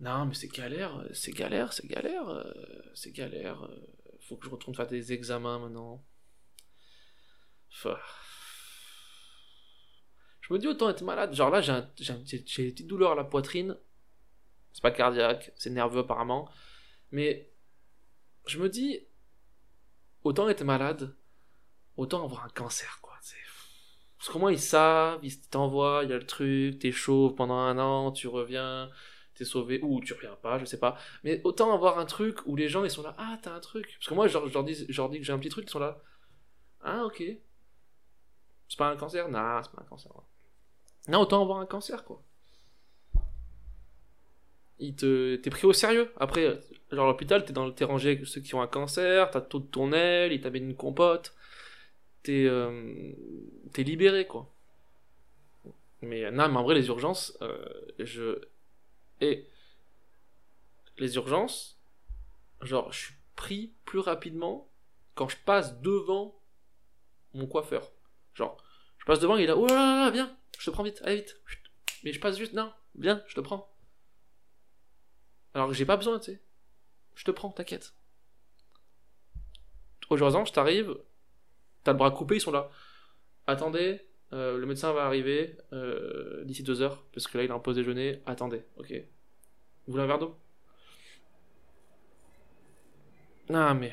non, 0.00 0.26
mais 0.26 0.34
c'est 0.34 0.48
galère, 0.48 1.04
c'est 1.12 1.32
galère, 1.32 1.72
c'est 1.72 1.86
galère, 1.86 2.28
euh, 2.28 2.52
c'est 2.94 3.10
galère. 3.12 3.62
euh, 3.64 3.76
Faut 4.20 4.36
que 4.36 4.44
je 4.46 4.50
retourne 4.50 4.74
faire 4.74 4.86
des 4.86 5.12
examens 5.12 5.58
maintenant. 5.58 6.04
Je 10.40 10.52
me 10.54 10.58
dis 10.58 10.66
autant 10.66 10.88
être 10.88 11.02
malade. 11.02 11.34
Genre 11.34 11.50
là, 11.50 11.60
j'ai 11.60 11.72
des 12.02 12.38
petites 12.38 12.86
douleurs 12.86 13.12
à 13.12 13.14
la 13.14 13.24
poitrine. 13.24 13.76
C'est 14.72 14.82
pas 14.82 14.90
cardiaque, 14.90 15.52
c'est 15.56 15.70
nerveux 15.70 16.00
apparemment. 16.00 16.48
Mais 17.10 17.50
je 18.46 18.58
me 18.58 18.68
dis, 18.68 19.00
autant 20.22 20.48
être 20.48 20.64
malade, 20.64 21.16
autant 21.96 22.24
avoir 22.24 22.44
un 22.44 22.48
cancer, 22.50 22.98
quoi. 23.02 23.18
Parce 24.18 24.30
qu'au 24.30 24.38
moins 24.40 24.52
ils 24.52 24.58
savent, 24.60 25.20
ils 25.22 25.40
t'envoient, 25.40 26.00
il 26.04 26.10
y 26.10 26.12
a 26.12 26.18
le 26.18 26.26
truc, 26.26 26.80
t'es 26.80 26.90
chauve 26.90 27.34
pendant 27.36 27.54
un 27.58 27.78
an, 27.78 28.10
tu 28.10 28.26
reviens, 28.26 28.90
t'es 29.38 29.44
sauvé, 29.44 29.80
ou 29.82 30.00
tu 30.00 30.12
reviens 30.14 30.36
pas, 30.42 30.58
je 30.58 30.64
sais 30.64 30.78
pas. 30.78 30.96
Mais 31.24 31.40
autant 31.44 31.72
avoir 31.72 31.98
un 31.98 32.04
truc 32.04 32.38
où 32.46 32.56
les 32.56 32.68
gens 32.68 32.84
ils 32.84 32.90
sont 32.90 33.02
là, 33.02 33.14
ah 33.18 33.38
t'as 33.42 33.54
un 33.54 33.60
truc. 33.60 33.96
Parce 33.98 34.08
que 34.08 34.14
moi 34.14 34.28
je 34.28 34.38
leur, 34.38 34.64
dis, 34.64 34.86
je 34.88 35.00
leur 35.00 35.08
dis 35.08 35.18
que 35.18 35.24
j'ai 35.24 35.32
un 35.32 35.38
petit 35.38 35.48
truc, 35.48 35.64
ils 35.66 35.70
sont 35.70 35.78
là, 35.78 36.02
ah 36.82 37.04
ok. 37.04 37.22
C'est 38.68 38.78
pas 38.78 38.90
un 38.90 38.96
cancer? 38.96 39.28
Non, 39.28 39.60
c'est 39.62 39.72
pas 39.72 39.82
un 39.82 39.88
cancer. 39.88 40.12
Non, 41.08 41.20
autant 41.20 41.42
avoir 41.42 41.58
un 41.58 41.66
cancer 41.66 42.04
quoi. 42.04 42.22
Il 44.80 44.94
te, 44.94 45.36
t'es 45.36 45.50
pris 45.50 45.66
au 45.66 45.72
sérieux. 45.72 46.12
Après, 46.18 46.60
genre 46.92 47.06
l'hôpital, 47.06 47.44
t'es 47.44 47.52
dans 47.52 47.66
le, 47.66 47.84
rangé 47.84 48.10
avec 48.10 48.26
ceux 48.26 48.40
qui 48.40 48.54
ont 48.54 48.62
un 48.62 48.68
cancer, 48.68 49.30
t'as 49.30 49.40
tout 49.40 49.58
de 49.58 49.66
ton 49.66 49.92
aile, 49.92 50.32
ils 50.32 50.40
t'amènent 50.40 50.68
une 50.68 50.76
compote, 50.76 51.34
t'es, 52.22 52.44
euh, 52.46 53.12
t'es 53.72 53.82
libéré 53.82 54.26
quoi. 54.26 54.48
Mais 56.02 56.30
non, 56.30 56.48
mais 56.48 56.56
en 56.56 56.62
vrai, 56.62 56.74
les 56.74 56.88
urgences, 56.88 57.36
euh, 57.42 57.64
je. 57.98 58.40
Et. 59.20 59.48
Les 61.00 61.14
urgences, 61.14 61.80
genre, 62.60 62.92
je 62.92 63.06
suis 63.06 63.14
pris 63.36 63.72
plus 63.84 64.00
rapidement 64.00 64.68
quand 65.14 65.28
je 65.28 65.36
passe 65.36 65.80
devant 65.80 66.42
mon 67.34 67.46
coiffeur. 67.46 67.92
Genre, 68.34 68.60
je 68.98 69.04
passe 69.04 69.20
devant, 69.20 69.36
il 69.36 69.44
est 69.44 69.46
là, 69.46 69.56
oh 69.56 70.10
viens, 70.12 70.36
je 70.58 70.64
te 70.64 70.70
prends 70.70 70.82
vite, 70.82 71.00
allez 71.04 71.16
vite. 71.16 71.40
Mais 72.02 72.12
je 72.12 72.18
passe 72.18 72.36
juste, 72.36 72.52
non, 72.52 72.72
viens, 72.96 73.22
je 73.28 73.36
te 73.36 73.40
prends. 73.40 73.72
Alors 75.54 75.68
que 75.68 75.74
j'ai 75.74 75.86
pas 75.86 75.96
besoin, 75.96 76.18
tu 76.18 76.32
sais. 76.32 76.42
Je 77.14 77.24
te 77.24 77.30
prends, 77.30 77.50
t'inquiète. 77.50 77.94
Aux 80.10 80.18
urgences, 80.18 80.52
t'arrives, 80.52 80.96
t'as 81.84 81.92
le 81.92 81.98
bras 81.98 82.10
coupé, 82.10 82.36
ils 82.36 82.40
sont 82.40 82.50
là. 82.50 82.70
Attendez, 83.46 84.07
euh, 84.32 84.58
le 84.58 84.66
médecin 84.66 84.92
va 84.92 85.04
arriver 85.06 85.56
euh, 85.72 86.44
d'ici 86.44 86.62
deux 86.62 86.82
heures, 86.82 87.04
parce 87.12 87.26
que 87.26 87.38
là 87.38 87.44
il 87.44 87.50
a 87.50 87.54
un 87.54 87.58
pause 87.60 87.76
déjeuner. 87.76 88.20
Attendez, 88.26 88.62
ok. 88.76 88.92
Vous 89.86 89.92
voulez 89.92 90.04
un 90.04 90.06
verre 90.06 90.18
d'eau? 90.18 90.36
Non, 93.48 93.74
mais. 93.74 93.92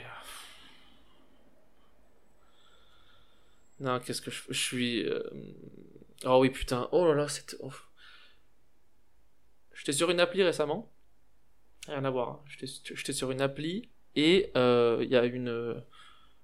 Non, 3.79 3.99
qu'est-ce 3.99 4.21
que 4.21 4.31
je, 4.31 4.41
je 4.49 4.59
suis. 4.59 5.03
euh, 5.07 5.21
Oh 6.25 6.39
oui, 6.41 6.49
putain. 6.49 6.87
Oh 6.91 7.07
là 7.07 7.13
là, 7.15 7.27
c'est. 7.27 7.55
oh. 7.61 7.71
J'étais 9.73 9.91
sur 9.93 10.09
une 10.09 10.19
appli 10.19 10.43
récemment. 10.43 10.91
Rien 11.87 12.03
à 12.05 12.09
voir. 12.09 12.29
hein. 12.29 12.43
J'étais 12.47 13.13
sur 13.13 13.31
une 13.31 13.41
appli 13.41 13.89
et 14.15 14.51
euh, 14.55 14.99
il 15.03 15.09
y 15.09 15.15
a 15.15 15.25
une. 15.25 15.49
euh, 15.49 15.75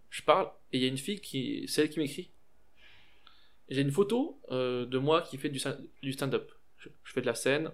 Je 0.10 0.21
parle 0.24 0.51
et 0.74 0.77
il 0.77 0.83
y 0.83 0.86
a 0.86 0.89
une 0.89 0.98
fille 0.98 1.21
qui. 1.21 1.65
C'est 1.67 1.83
elle 1.83 1.89
qui 1.89 2.00
m'écrit. 2.00 2.31
J'ai 3.71 3.81
une 3.81 3.91
photo 3.91 4.41
euh, 4.51 4.85
de 4.85 4.97
moi 4.97 5.21
qui 5.21 5.37
fait 5.37 5.47
du, 5.47 5.57
sta- 5.57 5.79
du 6.03 6.11
stand-up. 6.11 6.51
Je, 6.77 6.89
fais 7.05 7.21
de 7.21 7.25
la 7.25 7.35
scène. 7.35 7.71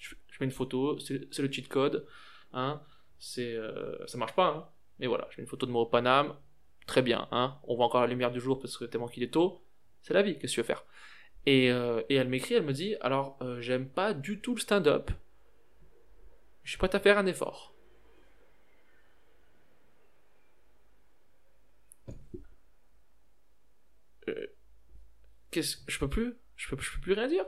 Je, 0.00 0.14
mets 0.40 0.46
une 0.46 0.50
photo. 0.50 0.98
C'est 0.98 1.38
le 1.38 1.52
cheat 1.52 1.68
code. 1.68 2.06
Hein. 2.54 2.82
C'est, 3.18 3.54
euh, 3.54 4.06
ça 4.06 4.16
marche 4.16 4.34
pas. 4.34 4.48
Hein. 4.48 4.68
Mais 4.98 5.06
voilà, 5.06 5.28
je 5.30 5.36
mets 5.36 5.42
une 5.42 5.48
photo 5.50 5.66
de 5.66 5.70
moi 5.70 5.82
au 5.82 5.86
Paname. 5.86 6.34
Très 6.86 7.02
bien. 7.02 7.28
Hein. 7.30 7.58
On 7.64 7.76
voit 7.76 7.84
encore 7.84 8.00
la 8.00 8.06
lumière 8.06 8.32
du 8.32 8.40
jour 8.40 8.58
parce 8.58 8.78
que 8.78 8.86
tellement 8.86 9.06
qu'il 9.06 9.22
est 9.22 9.32
tôt. 9.32 9.62
C'est 10.00 10.14
la 10.14 10.22
vie. 10.22 10.38
Qu'est-ce 10.38 10.52
que 10.52 10.54
tu 10.54 10.60
veux 10.60 10.66
faire? 10.66 10.84
Et, 11.44 11.70
euh, 11.70 12.02
elle 12.08 12.28
m'écrit, 12.28 12.54
elle 12.54 12.64
me 12.64 12.72
dit 12.72 12.96
Alors, 13.02 13.36
euh, 13.42 13.60
j'aime 13.60 13.86
pas 13.86 14.14
du 14.14 14.40
tout 14.40 14.54
le 14.54 14.60
stand-up. 14.60 15.10
Je 16.62 16.70
suis 16.70 16.78
prête 16.78 16.94
à 16.94 17.00
faire 17.00 17.18
un 17.18 17.26
effort. 17.26 17.74
Euh, 24.28 24.46
Je 25.62 25.98
peux 25.98 26.08
plus 26.08 26.34
peux, 26.68 26.76
plus 26.76 27.12
rien 27.14 27.28
dire. 27.28 27.44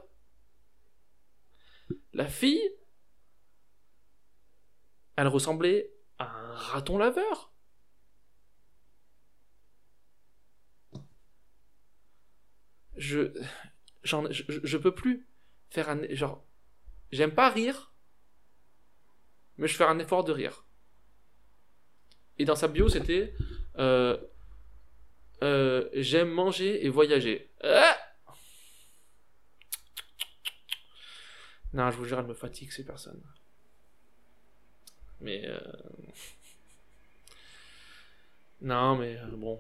La 2.14 2.26
fille, 2.26 2.68
elle 5.16 5.28
ressemblait 5.28 5.90
à 6.18 6.24
un 6.30 6.54
raton 6.54 6.96
laveur. 6.98 7.52
Je, 12.96 13.32
j'en, 14.04 14.30
je, 14.32 14.42
je- 14.48 14.60
je 14.64 14.76
peux 14.78 14.94
plus 14.94 15.26
faire 15.70 15.88
un, 15.90 16.02
genre, 16.14 16.44
j'aime 17.12 17.32
pas 17.34 17.50
rire, 17.50 17.92
mais 19.58 19.68
je 19.68 19.76
fais 19.76 19.84
un 19.84 19.98
effort 19.98 20.24
de 20.24 20.32
rire. 20.32 20.64
Et 22.38 22.44
dans 22.44 22.56
sa 22.56 22.68
bio, 22.68 22.88
c'était, 22.88 23.32
euh, 23.78 24.16
euh, 25.42 25.88
j'aime 25.94 26.30
manger 26.30 26.84
et 26.84 26.88
voyager. 26.88 27.50
Ah 27.62 27.95
non, 31.76 31.90
je 31.92 31.96
vous 31.98 32.04
jure, 32.04 32.18
elle 32.18 32.26
me 32.26 32.34
fatigue 32.34 32.72
ces 32.72 32.84
personnes. 32.84 33.22
Mais 35.20 35.42
euh, 35.46 35.58
non, 38.60 38.96
mais 38.96 39.16
euh, 39.18 39.36
bon. 39.36 39.58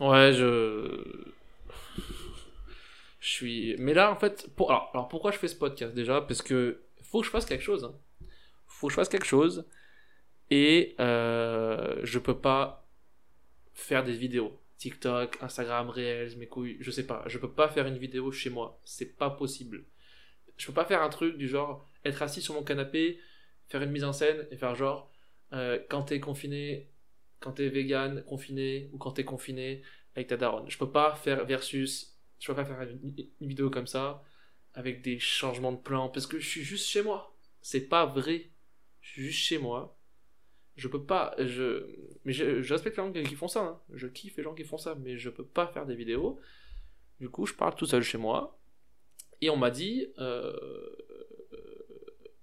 Ouais, 0.00 0.32
je 0.32 1.24
je 3.20 3.28
suis. 3.28 3.76
Mais 3.78 3.94
là, 3.94 4.10
en 4.12 4.16
fait, 4.16 4.46
alors 4.58 5.08
pourquoi 5.08 5.30
je 5.30 5.38
fais 5.38 5.48
ce 5.48 5.56
podcast 5.56 5.94
déjà? 5.94 6.20
Parce 6.20 6.42
que 6.42 6.82
faut 7.02 7.20
que 7.20 7.26
je 7.26 7.30
fasse 7.30 7.46
quelque 7.46 7.62
chose. 7.62 7.84
hein. 7.84 7.94
Faut 8.68 8.88
que 8.88 8.92
je 8.92 8.96
fasse 8.96 9.10
quelque 9.10 9.26
chose. 9.26 9.66
Et 10.56 10.94
euh, 11.00 11.98
je 12.04 12.20
peux 12.20 12.38
pas 12.38 12.88
faire 13.72 14.04
des 14.04 14.12
vidéos. 14.12 14.56
TikTok, 14.78 15.36
Instagram, 15.40 15.90
Reels, 15.90 16.36
mes 16.36 16.46
couilles, 16.46 16.76
je 16.78 16.92
sais 16.92 17.08
pas. 17.08 17.24
Je 17.26 17.38
peux 17.38 17.50
pas 17.50 17.68
faire 17.68 17.88
une 17.88 17.98
vidéo 17.98 18.30
chez 18.30 18.50
moi. 18.50 18.80
C'est 18.84 19.16
pas 19.16 19.30
possible. 19.30 19.84
Je 20.56 20.68
peux 20.68 20.72
pas 20.72 20.84
faire 20.84 21.02
un 21.02 21.08
truc 21.08 21.38
du 21.38 21.48
genre 21.48 21.90
être 22.04 22.22
assis 22.22 22.40
sur 22.40 22.54
mon 22.54 22.62
canapé, 22.62 23.18
faire 23.66 23.82
une 23.82 23.90
mise 23.90 24.04
en 24.04 24.12
scène 24.12 24.46
et 24.52 24.56
faire 24.56 24.76
genre 24.76 25.10
euh, 25.54 25.80
quand 25.88 26.04
t'es 26.04 26.20
confiné, 26.20 26.88
quand 27.40 27.54
t'es 27.54 27.68
vegan, 27.68 28.22
confiné, 28.22 28.90
ou 28.92 28.98
quand 28.98 29.10
t'es 29.10 29.24
confiné 29.24 29.82
avec 30.14 30.28
ta 30.28 30.36
daronne. 30.36 30.70
Je 30.70 30.78
peux 30.78 30.92
pas 30.92 31.16
faire 31.16 31.44
versus, 31.46 32.16
je 32.38 32.46
peux 32.46 32.54
pas 32.54 32.64
faire 32.64 32.80
une, 32.82 33.16
une 33.40 33.48
vidéo 33.48 33.70
comme 33.70 33.88
ça 33.88 34.22
avec 34.74 35.02
des 35.02 35.18
changements 35.18 35.72
de 35.72 35.78
plan 35.78 36.10
parce 36.10 36.28
que 36.28 36.38
je 36.38 36.48
suis 36.48 36.62
juste 36.62 36.86
chez 36.86 37.02
moi. 37.02 37.36
C'est 37.60 37.88
pas 37.88 38.06
vrai. 38.06 38.52
Je 39.00 39.10
suis 39.10 39.22
juste 39.24 39.40
chez 39.40 39.58
moi. 39.58 39.98
Je 40.76 40.88
peux 40.88 41.04
pas, 41.04 41.34
je, 41.38 41.86
mais 42.24 42.32
je, 42.32 42.72
respecte 42.72 42.98
les 42.98 43.04
gens 43.04 43.12
qui 43.12 43.36
font 43.36 43.48
ça. 43.48 43.60
hein. 43.60 43.80
Je 43.92 44.08
kiffe 44.08 44.36
les 44.36 44.42
gens 44.42 44.54
qui 44.54 44.64
font 44.64 44.78
ça, 44.78 44.96
mais 44.96 45.16
je 45.16 45.30
peux 45.30 45.44
pas 45.44 45.68
faire 45.68 45.86
des 45.86 45.94
vidéos. 45.94 46.40
Du 47.20 47.28
coup, 47.28 47.46
je 47.46 47.54
parle 47.54 47.76
tout 47.76 47.86
seul 47.86 48.02
chez 48.02 48.18
moi. 48.18 48.58
Et 49.40 49.50
on 49.50 49.56
m'a 49.56 49.70
dit, 49.70 50.08
euh, 50.18 50.52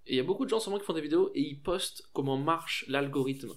et 0.05 0.13
il 0.13 0.17
y 0.17 0.19
a 0.19 0.23
beaucoup 0.23 0.45
de 0.45 0.49
gens 0.49 0.59
sûrement 0.59 0.79
qui 0.79 0.85
font 0.85 0.93
des 0.93 1.01
vidéos 1.01 1.31
et 1.35 1.41
ils 1.41 1.59
postent 1.59 2.03
comment 2.13 2.37
marche 2.37 2.85
l'algorithme. 2.87 3.53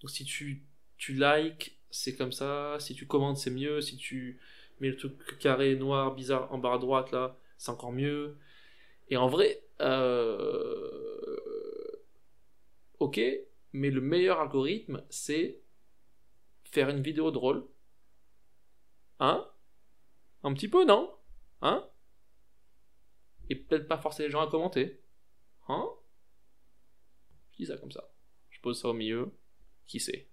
Donc 0.00 0.10
si 0.10 0.24
tu, 0.24 0.64
tu 0.96 1.14
likes, 1.14 1.78
c'est 1.90 2.16
comme 2.16 2.32
ça. 2.32 2.76
Si 2.78 2.94
tu 2.94 3.06
commentes, 3.06 3.38
c'est 3.38 3.50
mieux. 3.50 3.80
Si 3.80 3.96
tu 3.96 4.40
mets 4.80 4.90
le 4.90 4.96
truc 4.96 5.38
carré, 5.38 5.76
noir, 5.76 6.14
bizarre 6.14 6.52
en 6.52 6.58
barre 6.58 6.74
à 6.74 6.78
droite, 6.78 7.10
là, 7.12 7.36
c'est 7.56 7.70
encore 7.70 7.92
mieux. 7.92 8.36
Et 9.10 9.16
en 9.16 9.28
vrai, 9.28 9.62
euh, 9.80 11.36
ok, 12.98 13.20
mais 13.72 13.90
le 13.90 14.00
meilleur 14.00 14.40
algorithme, 14.40 15.04
c'est 15.10 15.62
faire 16.64 16.88
une 16.88 17.02
vidéo 17.02 17.30
drôle. 17.30 17.66
Hein? 19.20 19.48
Un 20.42 20.54
petit 20.54 20.68
peu, 20.68 20.84
non? 20.84 21.16
Hein? 21.62 21.88
Et 23.50 23.56
peut-être 23.56 23.88
pas 23.88 23.98
forcer 23.98 24.24
les 24.24 24.30
gens 24.30 24.40
à 24.40 24.50
commenter. 24.50 25.02
Hein? 25.68 25.88
Je 27.52 27.56
dis 27.56 27.66
ça 27.66 27.76
comme 27.78 27.92
ça. 27.92 28.10
Je 28.50 28.60
pose 28.60 28.80
ça 28.80 28.88
au 28.88 28.94
milieu. 28.94 29.32
Qui 29.86 30.00
sait? 30.00 30.30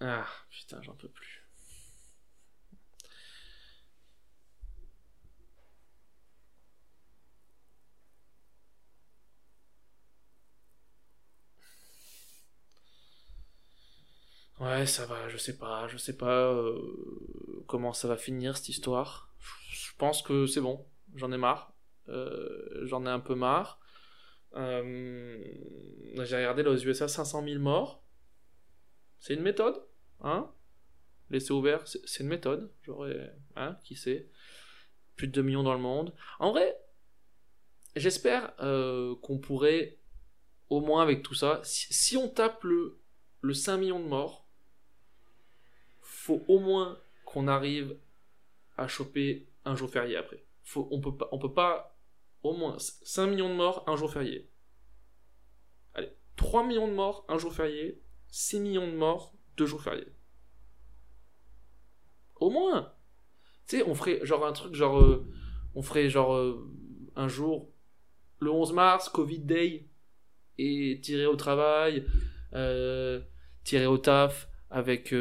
Ah, 0.00 0.26
putain, 0.50 0.82
j'en 0.82 0.94
peux 0.94 1.08
plus. 1.08 1.43
Ouais, 14.60 14.86
ça 14.86 15.04
va, 15.06 15.28
je 15.28 15.36
sais 15.36 15.58
pas, 15.58 15.88
je 15.88 15.96
sais 15.96 16.16
pas 16.16 16.52
euh, 16.52 16.78
comment 17.66 17.92
ça 17.92 18.06
va 18.06 18.16
finir 18.16 18.56
cette 18.56 18.68
histoire. 18.68 19.34
Je 19.68 19.90
pense 19.98 20.22
que 20.22 20.46
c'est 20.46 20.60
bon, 20.60 20.86
j'en 21.16 21.32
ai 21.32 21.36
marre. 21.36 21.72
Euh, 22.08 22.86
j'en 22.86 23.04
ai 23.04 23.08
un 23.08 23.18
peu 23.18 23.34
marre. 23.34 23.80
Euh, 24.54 25.42
j'ai 26.22 26.36
regardé 26.36 26.62
là 26.62 26.70
aux 26.70 26.76
USA 26.76 27.08
500 27.08 27.44
000 27.44 27.60
morts. 27.60 28.04
C'est 29.18 29.34
une 29.34 29.42
méthode, 29.42 29.82
hein 30.20 30.50
Laisser 31.30 31.52
ouvert, 31.52 31.82
c'est 31.88 32.20
une 32.22 32.28
méthode. 32.28 32.70
J'aurais, 32.82 33.34
hein, 33.56 33.76
qui 33.82 33.96
sait 33.96 34.28
Plus 35.16 35.26
de 35.26 35.32
2 35.32 35.42
millions 35.42 35.62
dans 35.64 35.74
le 35.74 35.80
monde. 35.80 36.14
En 36.38 36.52
vrai, 36.52 36.78
j'espère 37.96 38.54
qu'on 38.56 39.38
pourrait, 39.38 39.98
au 40.68 40.80
moins 40.80 41.02
avec 41.02 41.22
tout 41.22 41.34
ça, 41.34 41.60
si, 41.64 42.16
on 42.16 42.28
tape 42.28 42.62
le, 42.62 43.00
le 43.40 43.54
5 43.54 43.78
millions 43.78 44.00
de 44.00 44.06
morts, 44.06 44.43
faut 46.24 46.42
au 46.48 46.58
moins 46.58 46.98
qu'on 47.26 47.48
arrive 47.48 47.98
à 48.78 48.88
choper 48.88 49.46
un 49.66 49.76
jour 49.76 49.90
férié 49.90 50.16
après. 50.16 50.42
On 50.74 50.98
peut 50.98 51.14
pas, 51.14 51.28
peut 51.38 51.52
pas 51.52 51.98
au 52.42 52.54
moins 52.54 52.78
5 52.78 53.26
millions 53.26 53.50
de 53.50 53.54
morts, 53.54 53.84
un 53.86 53.94
jour 53.96 54.10
férié. 54.10 54.48
Allez, 55.92 56.10
3 56.36 56.66
millions 56.66 56.88
de 56.88 56.94
morts, 56.94 57.26
un 57.28 57.36
jour 57.36 57.52
férié. 57.52 58.00
6 58.28 58.60
millions 58.60 58.86
de 58.86 58.96
morts, 58.96 59.34
deux 59.58 59.66
jours 59.66 59.82
fériés. 59.82 60.14
Au 62.36 62.48
moins. 62.48 62.94
Tu 63.68 63.76
sais, 63.76 63.84
on 63.86 63.94
ferait 63.94 64.24
genre 64.24 64.46
un 64.46 64.52
truc 64.52 64.74
genre, 64.74 65.00
euh, 65.00 65.30
on 65.74 65.82
ferait 65.82 66.08
genre 66.08 66.34
euh, 66.34 66.70
un 67.16 67.28
jour 67.28 67.70
le 68.40 68.50
11 68.50 68.72
mars, 68.72 69.10
Covid 69.10 69.40
Day, 69.40 69.90
et 70.56 71.00
tirer 71.02 71.26
au 71.26 71.36
travail, 71.36 72.06
euh, 72.54 73.20
tirer 73.62 73.86
au 73.86 73.98
taf 73.98 74.48
avec 74.70 75.14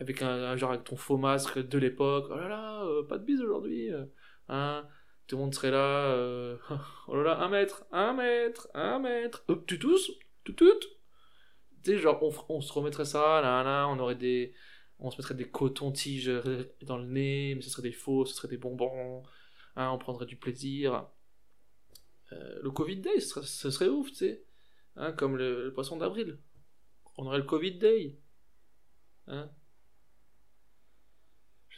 avec 0.00 0.22
un, 0.22 0.56
genre 0.56 0.70
avec 0.70 0.84
ton 0.84 0.96
faux 0.96 1.16
masque 1.16 1.58
de 1.58 1.78
l'époque. 1.78 2.26
Oh 2.30 2.36
là 2.36 2.48
là, 2.48 2.84
euh, 2.84 3.02
pas 3.06 3.18
de 3.18 3.24
bise 3.24 3.40
aujourd'hui. 3.40 3.92
Euh, 3.92 4.04
hein 4.48 4.86
Tout 5.26 5.36
le 5.36 5.42
monde 5.42 5.54
serait 5.54 5.70
là. 5.70 6.06
Euh, 6.12 6.56
oh 7.08 7.16
là 7.16 7.22
là, 7.22 7.40
un 7.40 7.48
mètre, 7.48 7.84
un 7.92 8.14
mètre, 8.14 8.68
un 8.74 8.98
mètre. 8.98 9.44
tu 9.66 9.78
tous 9.78 10.12
Tu 10.44 10.54
sais, 11.82 11.98
genre, 11.98 12.22
on, 12.22 12.32
on, 12.48 12.60
se 12.60 12.72
remettrait 12.72 13.04
ça, 13.04 13.40
là, 13.40 13.62
là, 13.62 13.86
on 13.88 13.98
aurait 13.98 14.14
des. 14.14 14.54
On 15.00 15.10
se 15.10 15.16
mettrait 15.18 15.34
des 15.34 15.48
cotons-tiges 15.48 16.32
dans 16.82 16.98
le 16.98 17.06
nez, 17.06 17.54
mais 17.54 17.62
ce 17.62 17.70
serait 17.70 17.82
des 17.82 17.92
faux, 17.92 18.24
ce 18.26 18.34
serait 18.34 18.48
des 18.48 18.56
bonbons. 18.56 19.22
Hein, 19.76 19.90
on 19.92 19.98
prendrait 19.98 20.26
du 20.26 20.36
plaisir. 20.36 21.06
le 22.32 22.70
Covid 22.70 22.96
Day, 22.96 23.20
ce 23.20 23.28
serait, 23.28 23.46
ce 23.46 23.70
serait 23.70 23.88
ouf, 23.88 24.08
tu 24.08 24.16
sais. 24.16 24.44
Hein, 24.96 25.12
comme 25.12 25.36
le, 25.36 25.66
le 25.66 25.72
poisson 25.72 25.96
d'avril. 25.96 26.38
On 27.16 27.26
aurait 27.26 27.38
le 27.38 27.44
Covid 27.44 27.78
Day. 27.78 28.18
Hein 29.28 29.48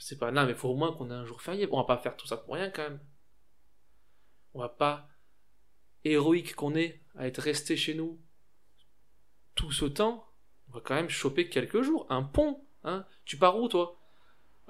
je 0.00 0.06
sais 0.06 0.16
pas, 0.16 0.30
non, 0.30 0.46
mais 0.46 0.54
faut 0.54 0.70
au 0.70 0.76
moins 0.76 0.94
qu'on 0.94 1.10
ait 1.10 1.14
un 1.14 1.26
jour 1.26 1.42
férié. 1.42 1.68
On 1.70 1.76
va 1.76 1.84
pas 1.84 1.98
faire 1.98 2.16
tout 2.16 2.26
ça 2.26 2.38
pour 2.38 2.54
rien 2.54 2.70
quand 2.70 2.82
même. 2.82 3.00
On 4.54 4.60
va 4.60 4.70
pas, 4.70 5.06
héroïque 6.04 6.54
qu'on 6.54 6.74
est, 6.74 7.02
à 7.16 7.26
être 7.26 7.40
resté 7.40 7.76
chez 7.76 7.94
nous 7.94 8.18
tout 9.54 9.72
ce 9.72 9.84
temps, 9.84 10.26
on 10.70 10.72
va 10.72 10.80
quand 10.82 10.94
même 10.94 11.10
choper 11.10 11.50
quelques 11.50 11.82
jours. 11.82 12.06
Un 12.08 12.22
pont, 12.22 12.64
hein. 12.82 13.04
Tu 13.26 13.36
pars 13.36 13.58
où 13.58 13.68
toi? 13.68 14.00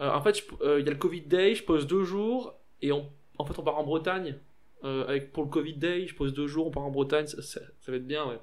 Euh, 0.01 0.11
En 0.11 0.21
fait, 0.21 0.45
euh, 0.63 0.81
il 0.81 0.87
y 0.87 0.89
a 0.89 0.93
le 0.93 0.99
Covid 0.99 1.23
Day, 1.23 1.55
je 1.55 1.63
pose 1.63 1.87
deux 1.87 2.03
jours, 2.03 2.59
et 2.83 2.91
on, 2.91 3.09
en 3.39 3.45
fait, 3.45 3.57
on 3.57 3.63
part 3.63 3.79
en 3.79 3.85
Bretagne. 3.85 4.37
Euh, 4.83 5.07
avec, 5.07 5.31
pour 5.31 5.45
le 5.45 5.51
Covid 5.51 5.75
Day, 5.75 6.09
je 6.09 6.15
pose 6.17 6.35
deux 6.35 6.49
jours, 6.49 6.67
on 6.67 6.71
part 6.73 6.83
en 6.83 6.91
Bretagne, 6.91 7.29
ça, 7.29 7.61
va 7.87 7.97
être 7.97 8.07
bien, 8.07 8.27
ouais. 8.27 8.41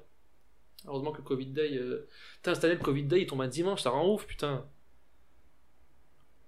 Heureusement 0.86 1.12
que 1.12 1.18
le 1.18 1.24
Covid 1.24 1.46
Day. 1.48 1.78
Cette 2.42 2.64
année, 2.64 2.76
le 2.76 2.80
Covid 2.80 3.04
Day, 3.04 3.20
il 3.20 3.26
tombe 3.26 3.42
un 3.42 3.48
dimanche, 3.48 3.82
ça 3.82 3.90
rend 3.90 4.14
ouf, 4.14 4.26
putain. 4.26 4.66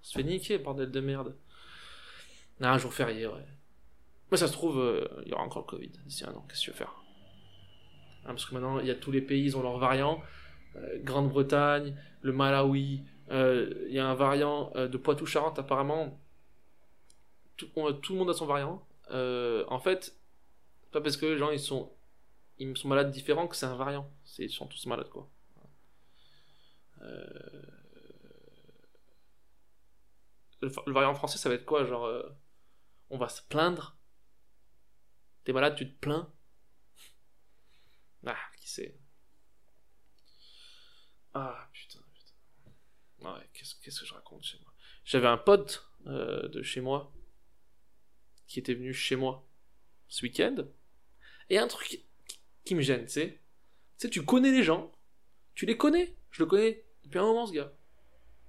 On 0.01 0.03
se 0.03 0.13
fait 0.13 0.23
niquer, 0.23 0.57
bordel 0.57 0.91
de 0.91 0.99
merde. 0.99 1.35
un 2.59 2.77
jour 2.77 2.93
férié, 2.93 3.27
ouais. 3.27 3.45
Mais 4.31 4.37
ça 4.37 4.47
se 4.47 4.53
trouve, 4.53 4.79
euh, 4.79 5.07
il 5.25 5.29
y 5.29 5.33
aura 5.33 5.43
encore 5.43 5.63
le 5.63 5.67
Covid 5.67 5.91
d'ici 6.05 6.23
un 6.23 6.33
an. 6.33 6.45
Qu'est-ce 6.47 6.61
que 6.61 6.65
tu 6.65 6.71
veux 6.71 6.77
faire? 6.77 6.95
Hein, 8.23 8.27
Parce 8.27 8.45
que 8.45 8.53
maintenant, 8.53 8.79
il 8.79 8.87
y 8.87 8.91
a 8.91 8.95
tous 8.95 9.11
les 9.11 9.21
pays, 9.21 9.43
ils 9.43 9.57
ont 9.57 9.61
leurs 9.61 9.77
variants. 9.77 10.21
Euh, 10.77 10.99
Grande-Bretagne, 11.03 11.95
le 12.21 12.31
Malawi, 12.31 13.03
euh, 13.29 13.85
il 13.87 13.93
y 13.93 13.99
a 13.99 14.07
un 14.07 14.15
variant 14.15 14.71
de 14.75 14.97
Poitou-Charentes 14.97 15.59
apparemment. 15.59 16.19
Tout, 17.57 17.67
tout, 18.01 18.13
le 18.13 18.19
monde 18.19 18.29
a 18.29 18.33
son 18.33 18.45
variant. 18.45 18.85
en 19.11 19.79
fait, 19.79 20.15
pas 20.91 21.01
parce 21.01 21.17
que 21.17 21.25
les 21.25 21.37
gens 21.37 21.51
ils 21.51 21.59
sont, 21.59 21.91
ils 22.57 22.75
sont 22.77 22.87
malades 22.87 23.11
différents 23.11 23.47
que 23.47 23.55
c'est 23.55 23.65
un 23.65 23.75
variant. 23.75 24.09
Ils 24.39 24.49
sont 24.49 24.67
tous 24.67 24.85
malades 24.85 25.09
quoi. 25.09 25.29
Euh, 27.01 27.29
le, 30.61 30.93
variant 30.93 31.13
français, 31.13 31.37
ça 31.37 31.49
va 31.49 31.55
être 31.55 31.65
quoi 31.65 31.85
Genre, 31.85 32.05
euh, 32.05 32.29
on 33.09 33.17
va 33.17 33.29
se 33.29 33.41
plaindre? 33.41 33.97
T'es 35.43 35.53
malade, 35.53 35.75
tu 35.75 35.91
te 35.91 35.99
plains? 35.99 36.31
Ah, 38.25 38.37
qui 38.57 38.69
sait? 38.69 38.97
Ah, 41.33 41.67
putain, 41.73 41.99
putain. 42.13 43.31
Ouais, 43.31 43.49
qu'est-ce, 43.53 43.75
que 43.99 44.05
je 44.05 44.13
raconte 44.13 44.43
chez 44.43 44.59
moi? 44.59 44.73
J'avais 45.05 45.27
un 45.27 45.37
pote 45.37 45.89
euh, 46.05 46.47
de 46.49 46.61
chez 46.61 46.81
moi 46.81 47.11
qui 48.47 48.59
était 48.59 48.73
venu 48.73 48.93
chez 48.93 49.15
moi 49.15 49.47
ce 50.07 50.23
week-end. 50.23 50.67
Et 51.49 51.57
un 51.57 51.67
truc 51.67 52.03
qui 52.65 52.75
me 52.75 52.81
gêne, 52.81 53.05
tu 53.05 53.13
sais. 53.13 53.41
Tu 53.97 54.07
sais, 54.07 54.09
tu 54.09 54.23
connais 54.23 54.51
les 54.51 54.63
gens, 54.63 54.91
tu 55.55 55.65
les 55.65 55.77
connais. 55.77 56.15
Je 56.31 56.43
le 56.43 56.47
connais 56.47 56.85
depuis 57.03 57.19
un 57.19 57.25
moment, 57.25 57.47
ce 57.47 57.53
gars. 57.53 57.71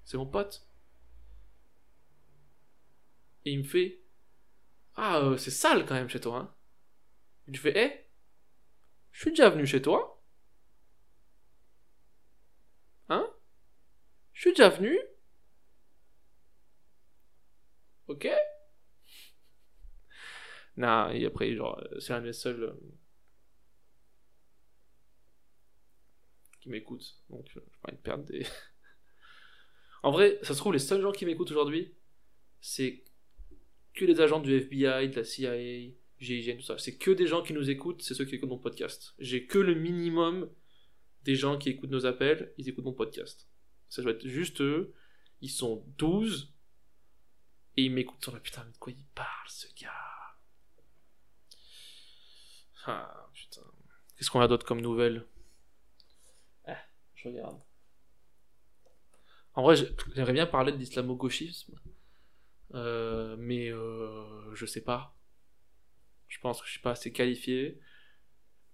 C'est 0.05 0.16
mon 0.16 0.27
pote. 0.27 0.66
Et 3.44 3.52
il 3.52 3.59
me 3.59 3.64
fait 3.64 4.00
Ah, 4.96 5.18
euh, 5.20 5.37
c'est 5.37 5.50
sale 5.50 5.87
quand 5.87 5.94
même 5.94 6.09
chez 6.09 6.20
toi. 6.20 6.38
Hein. 6.38 6.55
Je 7.48 7.61
fais 7.61 7.72
Eh, 7.76 8.07
je 9.12 9.20
suis 9.20 9.31
déjà 9.31 9.50
venu 9.50 9.66
chez 9.66 9.83
toi. 9.83 10.22
Hein? 13.09 13.31
Je 14.33 14.40
suis 14.40 14.50
déjà 14.50 14.68
venu. 14.70 14.98
Ok 18.07 18.26
Non, 20.76 21.11
et 21.11 21.24
après, 21.26 21.55
genre, 21.55 21.78
euh, 21.78 22.00
c'est 22.00 22.12
un 22.12 22.20
des 22.22 22.33
seuls 22.33 22.62
euh, 22.62 22.72
qui 26.61 26.68
m'écoute. 26.70 27.16
Donc, 27.31 27.46
je 27.48 27.59
vais 27.59 27.66
pas 27.83 27.92
perdre 27.92 28.24
des. 28.24 28.46
en 30.02 30.11
vrai, 30.11 30.38
ça 30.42 30.55
se 30.55 30.59
trouve, 30.59 30.72
les 30.72 30.78
seuls 30.78 31.02
gens 31.02 31.12
qui 31.12 31.26
m'écoutent 31.26 31.50
aujourd'hui, 31.50 31.94
c'est 32.61 33.05
que 33.94 34.05
les 34.05 34.20
agents 34.20 34.40
du 34.40 34.55
FBI, 34.55 35.09
de 35.09 35.16
la 35.16 35.24
CIA, 35.24 35.92
GIGN, 36.18 36.57
tout 36.57 36.62
ça. 36.64 36.78
C'est 36.78 36.96
que 36.96 37.11
des 37.11 37.26
gens 37.26 37.42
qui 37.42 37.52
nous 37.52 37.70
écoutent, 37.70 38.02
c'est 38.02 38.14
ceux 38.14 38.24
qui 38.24 38.37
écoutent 38.37 38.50
mon 38.50 38.59
podcast. 38.59 39.14
J'ai 39.18 39.46
que 39.46 39.59
le 39.59 39.74
minimum 39.74 40.50
des 41.24 41.35
gens 41.37 41.59
qui 41.59 41.70
écoutent 41.70 41.90
nos 41.90 42.07
appels, 42.07 42.52
ils 42.59 42.68
écoutent 42.68 42.85
mon 42.85 42.92
podcast. 42.92 43.48
Ça 43.88 44.02
doit 44.02 44.12
être 44.12 44.26
juste 44.26 44.61
eux. 44.61 44.94
Ils 45.40 45.50
sont 45.50 45.85
12 45.98 46.55
et 47.76 47.85
ils 47.85 47.92
m'écoutent 47.92 48.28
la 48.28 48.40
putain, 48.40 48.64
mais 48.64 48.72
de 48.72 48.78
quoi 48.78 48.92
il 48.92 49.05
parle 49.14 49.48
ce 49.48 49.66
gars? 49.81 49.90
Ah 52.87 53.28
putain. 53.33 53.62
Qu'est-ce 54.16 54.31
qu'on 54.31 54.40
a 54.40 54.48
d'autre 54.48 54.66
comme 54.66 54.81
nouvelles 54.81 55.26
Ah, 56.64 56.78
je 57.14 57.28
regarde. 57.28 57.61
En 59.55 59.62
vrai, 59.62 59.76
j'aimerais 60.14 60.33
bien 60.33 60.46
parler 60.46 60.72
de 60.72 60.78
l'islamo-gauchisme. 60.78 61.78
Euh, 62.74 63.37
mais 63.38 63.70
euh, 63.70 64.54
je 64.54 64.66
sais 64.66 64.80
pas. 64.80 65.16
Je 66.28 66.38
pense 66.40 66.61
que 66.61 66.66
je 66.66 66.72
suis 66.72 66.80
pas 66.80 66.92
assez 66.92 67.12
qualifié. 67.12 67.78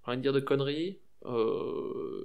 Rien 0.05 0.17
de 0.17 0.23
dire 0.23 0.33
de 0.33 0.41
conneries. 0.41 1.01
Euh, 1.25 2.25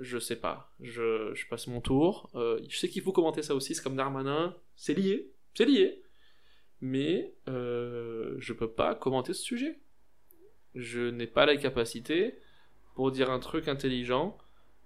je 0.00 0.18
sais 0.18 0.36
pas. 0.36 0.74
Je, 0.80 1.32
je 1.34 1.46
passe 1.48 1.66
mon 1.66 1.80
tour. 1.80 2.30
Je 2.34 2.76
sais 2.76 2.88
qu'il 2.88 3.02
faut 3.02 3.12
commenter 3.12 3.42
ça 3.42 3.54
aussi. 3.54 3.74
C'est 3.74 3.82
comme 3.82 3.96
Darmanin. 3.96 4.54
C'est 4.76 4.94
lié. 4.94 5.32
C'est 5.54 5.64
lié. 5.64 6.02
Mais 6.80 7.34
je 7.46 8.52
peux 8.52 8.70
pas 8.70 8.94
commenter 8.94 9.32
ce 9.32 9.42
sujet. 9.42 9.78
Je 10.74 11.08
n'ai 11.08 11.26
pas 11.26 11.46
la 11.46 11.56
capacité 11.56 12.38
pour 12.94 13.10
dire 13.10 13.30
un 13.30 13.38
truc 13.38 13.68
intelligent 13.68 14.36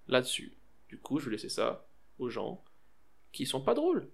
là-dessus. 0.07 0.53
Du 0.87 0.97
coup, 0.97 1.19
je 1.19 1.25
vais 1.25 1.31
laisser 1.31 1.49
ça 1.49 1.87
aux 2.19 2.29
gens 2.29 2.63
qui 3.31 3.45
sont 3.45 3.61
pas 3.61 3.73
drôles. 3.73 4.09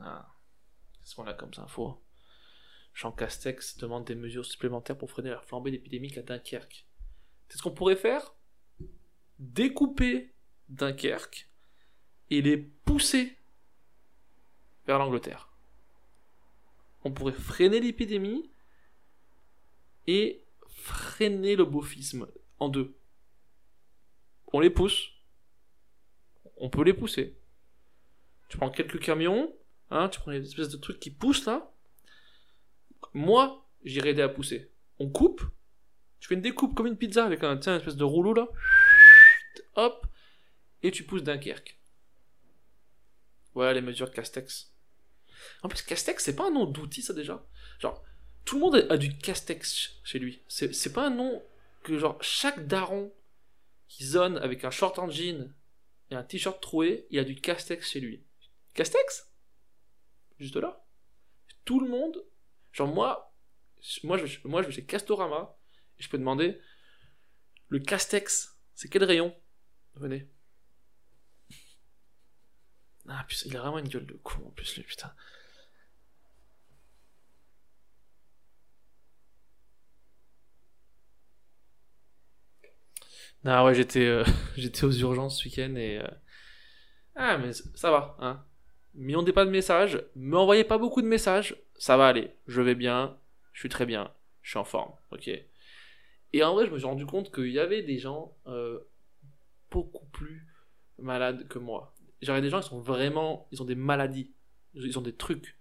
Hein 0.00 0.26
Qu'est-ce 0.98 1.14
qu'on 1.14 1.26
a 1.26 1.34
comme 1.34 1.50
info 1.56 2.02
Jean 2.94 3.12
Castex 3.12 3.76
demande 3.78 4.04
des 4.04 4.14
mesures 4.14 4.44
supplémentaires 4.44 4.98
pour 4.98 5.10
freiner 5.10 5.30
la 5.30 5.40
flambée 5.40 5.72
épidémique 5.72 6.18
à 6.18 6.22
Dunkerque. 6.22 6.86
C'est 7.48 7.58
ce 7.58 7.62
qu'on 7.62 7.70
pourrait 7.70 7.96
faire? 7.96 8.34
Découper 9.38 10.34
Dunkerque 10.68 11.48
et 12.30 12.42
les 12.42 12.56
pousser 12.56 13.38
vers 14.86 14.98
l'Angleterre. 14.98 15.50
On 17.04 17.12
pourrait 17.12 17.32
freiner 17.32 17.80
l'épidémie 17.80 18.50
et 20.06 20.44
freiner 20.68 21.56
le 21.56 21.64
bofisme 21.64 22.26
en 22.58 22.68
deux. 22.68 22.96
On 24.52 24.60
les 24.60 24.70
pousse. 24.70 25.12
On 26.56 26.68
peut 26.68 26.82
les 26.82 26.92
pousser. 26.92 27.38
Tu 28.48 28.58
prends 28.58 28.70
quelques 28.70 29.00
camions, 29.00 29.54
hein, 29.90 30.08
tu 30.08 30.20
prends 30.20 30.32
des 30.32 30.46
espèces 30.46 30.68
de 30.68 30.76
trucs 30.76 31.00
qui 31.00 31.10
poussent 31.10 31.46
là. 31.46 31.72
Moi, 33.12 33.66
j'irai 33.84 34.10
aider 34.10 34.22
à 34.22 34.28
pousser. 34.28 34.70
On 34.98 35.08
coupe. 35.08 35.42
Tu 36.20 36.28
fais 36.28 36.34
une 36.34 36.42
découpe 36.42 36.74
comme 36.74 36.86
une 36.86 36.96
pizza 36.96 37.24
avec 37.24 37.42
un, 37.42 37.58
espèce 37.58 37.96
de 37.96 38.04
rouleau 38.04 38.34
là. 38.34 38.48
Hop. 39.74 40.06
Et 40.82 40.90
tu 40.90 41.04
pousses 41.04 41.22
Dunkerque. 41.22 41.78
Voilà 43.54 43.74
les 43.74 43.80
mesures 43.80 44.12
Castex. 44.12 44.72
En 45.62 45.68
plus, 45.68 45.82
Castex, 45.82 46.22
c'est 46.22 46.36
pas 46.36 46.48
un 46.48 46.50
nom 46.50 46.66
d'outil, 46.66 47.02
ça 47.02 47.12
déjà. 47.12 47.44
Genre, 47.78 48.02
tout 48.44 48.56
le 48.56 48.60
monde 48.60 48.86
a 48.88 48.96
du 48.96 49.16
Castex 49.16 50.00
chez 50.04 50.18
lui. 50.18 50.42
C'est 50.48 50.92
pas 50.92 51.06
un 51.06 51.10
nom 51.10 51.42
que, 51.82 51.98
genre, 51.98 52.22
chaque 52.22 52.66
daron 52.66 53.12
qui 53.88 54.04
zone 54.04 54.38
avec 54.38 54.64
un 54.64 54.70
short 54.70 54.98
en 54.98 55.10
jean 55.10 55.52
et 56.10 56.14
un 56.14 56.22
t-shirt 56.22 56.60
troué, 56.60 57.06
il 57.10 57.18
a 57.18 57.24
du 57.24 57.36
Castex 57.36 57.90
chez 57.90 58.00
lui. 58.00 58.22
Castex? 58.74 59.29
Juste 60.40 60.56
là. 60.56 60.82
Tout 61.64 61.80
le 61.80 61.88
monde. 61.88 62.24
Genre, 62.72 62.88
moi, 62.88 63.32
moi, 64.04 64.16
je, 64.16 64.38
moi, 64.44 64.62
je 64.62 64.66
vais 64.68 64.72
chez 64.72 64.84
Castorama 64.84 65.56
et 65.98 66.02
je 66.02 66.08
peux 66.08 66.18
demander 66.18 66.60
le 67.68 67.78
Castex, 67.78 68.58
c'est 68.74 68.88
quel 68.88 69.04
rayon? 69.04 69.34
Venez. 69.94 70.28
Ah, 73.08 73.24
putain, 73.28 73.46
il 73.46 73.56
a 73.56 73.60
vraiment 73.60 73.78
une 73.78 73.88
gueule 73.88 74.06
de 74.06 74.14
con 74.14 74.46
en 74.46 74.50
plus, 74.50 74.76
lui, 74.76 74.82
putain. 74.84 75.12
Ah 83.44 83.64
ouais, 83.64 83.74
j'étais 83.74 84.06
euh, 84.06 84.24
j'étais 84.56 84.84
aux 84.84 84.92
urgences 84.92 85.40
ce 85.40 85.44
week-end 85.44 85.74
et. 85.76 85.98
Euh, 85.98 86.08
ah, 87.16 87.38
mais 87.38 87.52
ça 87.52 87.90
va, 87.90 88.16
hein. 88.20 88.44
M'y 88.94 89.14
pas 89.32 89.44
de 89.44 89.50
messages, 89.50 90.02
m'envoyez 90.16 90.64
pas 90.64 90.78
beaucoup 90.78 91.00
de 91.00 91.06
messages, 91.06 91.56
ça 91.76 91.96
va 91.96 92.08
aller. 92.08 92.30
Je 92.46 92.60
vais 92.60 92.74
bien, 92.74 93.16
je 93.52 93.60
suis 93.60 93.68
très 93.68 93.86
bien, 93.86 94.12
je 94.42 94.50
suis 94.50 94.58
en 94.58 94.64
forme, 94.64 94.92
ok. 95.12 95.30
Et 96.32 96.42
en 96.42 96.54
vrai, 96.54 96.66
je 96.66 96.70
me 96.70 96.78
suis 96.78 96.86
rendu 96.86 97.06
compte 97.06 97.32
qu'il 97.34 97.50
y 97.50 97.58
avait 97.58 97.82
des 97.82 97.98
gens 97.98 98.36
euh, 98.46 98.80
beaucoup 99.70 100.06
plus 100.06 100.46
malades 100.98 101.48
que 101.48 101.58
moi. 101.58 101.94
A 102.26 102.40
des 102.40 102.50
gens, 102.50 102.60
ils 102.60 102.64
sont 102.64 102.80
vraiment. 102.80 103.48
Ils 103.50 103.62
ont 103.62 103.64
des 103.64 103.74
maladies. 103.74 104.32
Ils 104.74 104.98
ont 104.98 105.02
des 105.02 105.14
trucs. 105.14 105.56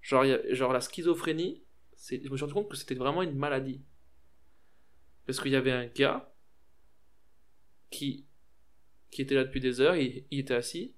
Genre, 0.00 0.24
genre 0.50 0.72
la 0.72 0.80
schizophrénie, 0.80 1.62
je 2.10 2.16
me 2.28 2.36
suis 2.36 2.40
rendu 2.40 2.54
compte 2.54 2.68
que 2.68 2.76
c'était 2.76 2.94
vraiment 2.94 3.22
une 3.22 3.36
maladie. 3.36 3.82
Parce 5.26 5.40
qu'il 5.40 5.52
y 5.52 5.56
avait 5.56 5.70
un 5.70 5.86
gars 5.86 6.34
qui, 7.90 8.26
qui 9.10 9.22
était 9.22 9.36
là 9.36 9.44
depuis 9.44 9.60
des 9.60 9.80
heures, 9.80 9.94
il 9.94 10.24
était 10.30 10.54
assis, 10.54 10.94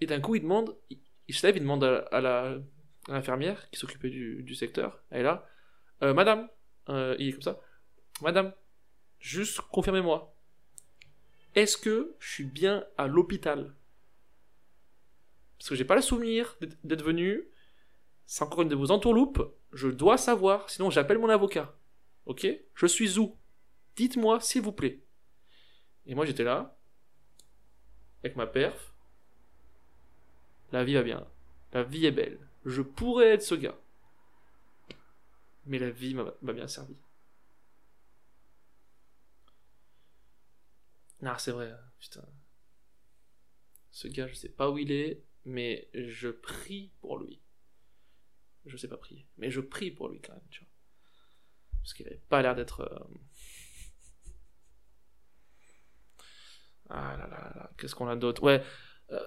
et 0.00 0.06
d'un 0.06 0.20
coup 0.20 0.34
il 0.34 0.42
demande, 0.42 0.76
il, 1.28 1.34
se 1.34 1.46
lève, 1.46 1.56
il 1.56 1.62
demande 1.62 1.84
à, 1.84 2.20
la 2.20 2.58
l'infirmière 3.08 3.68
qui 3.70 3.78
s'occupait 3.78 4.10
du, 4.10 4.54
secteur, 4.54 5.02
elle 5.10 5.20
est 5.20 5.24
là, 5.24 5.48
euh, 6.02 6.14
Madame, 6.14 6.48
euh, 6.88 7.16
il 7.18 7.28
est 7.28 7.32
comme 7.32 7.42
ça, 7.42 7.60
Madame, 8.20 8.52
juste 9.18 9.60
confirmez-moi, 9.60 10.34
est-ce 11.54 11.76
que 11.76 12.14
je 12.18 12.30
suis 12.30 12.44
bien 12.44 12.84
à 12.96 13.06
l'hôpital? 13.06 13.74
Parce 15.58 15.68
que 15.68 15.74
j'ai 15.74 15.84
pas 15.84 15.96
le 15.96 16.02
souvenir 16.02 16.56
d'être 16.84 17.04
venu. 17.04 17.48
C'est 18.24 18.44
encore 18.44 18.62
une 18.62 18.68
de 18.68 18.76
vos 18.76 18.90
entourloupes. 18.90 19.54
Je 19.72 19.88
dois 19.88 20.16
savoir, 20.16 20.70
sinon 20.70 20.90
j'appelle 20.90 21.18
mon 21.18 21.28
avocat. 21.28 21.76
Ok? 22.24 22.46
Je 22.74 22.86
suis 22.86 23.18
où? 23.18 23.36
Dites-moi, 23.96 24.40
s'il 24.40 24.62
vous 24.62 24.72
plaît. 24.72 25.02
Et 26.06 26.14
moi 26.14 26.24
j'étais 26.24 26.44
là, 26.44 26.78
avec 28.22 28.36
ma 28.36 28.46
perf. 28.46 28.89
La 30.72 30.84
vie 30.84 30.94
va 30.94 31.02
bien. 31.02 31.26
La 31.72 31.82
vie 31.82 32.06
est 32.06 32.12
belle. 32.12 32.38
Je 32.64 32.82
pourrais 32.82 33.28
être 33.28 33.42
ce 33.42 33.54
gars. 33.54 33.78
Mais 35.66 35.78
la 35.78 35.90
vie 35.90 36.14
m'a 36.14 36.52
bien 36.52 36.68
servi. 36.68 36.96
Non, 41.22 41.34
c'est 41.38 41.52
vrai, 41.52 41.72
putain. 41.98 42.24
Ce 43.90 44.08
gars, 44.08 44.26
je 44.26 44.34
sais 44.34 44.48
pas 44.48 44.70
où 44.70 44.78
il 44.78 44.90
est, 44.90 45.22
mais 45.44 45.88
je 45.94 46.28
prie 46.28 46.92
pour 47.00 47.18
lui. 47.18 47.40
Je 48.66 48.76
sais 48.76 48.88
pas 48.88 48.96
prier, 48.96 49.26
mais 49.36 49.50
je 49.50 49.60
prie 49.60 49.90
pour 49.90 50.08
lui 50.08 50.20
quand 50.20 50.32
même, 50.32 50.48
tu 50.50 50.60
vois. 50.60 50.70
Parce 51.82 51.94
qu'il 51.94 52.06
avait 52.06 52.22
pas 52.28 52.42
l'air 52.42 52.54
d'être. 52.54 52.80
Euh, 52.80 52.98
ah 56.90 57.16
là 57.16 57.26
là 57.26 57.52
là, 57.54 57.70
qu'est-ce 57.78 57.94
qu'on 57.94 58.08
a 58.08 58.16
d'autre? 58.16 58.42
Ouais. 58.42 58.62
Euh, 59.10 59.24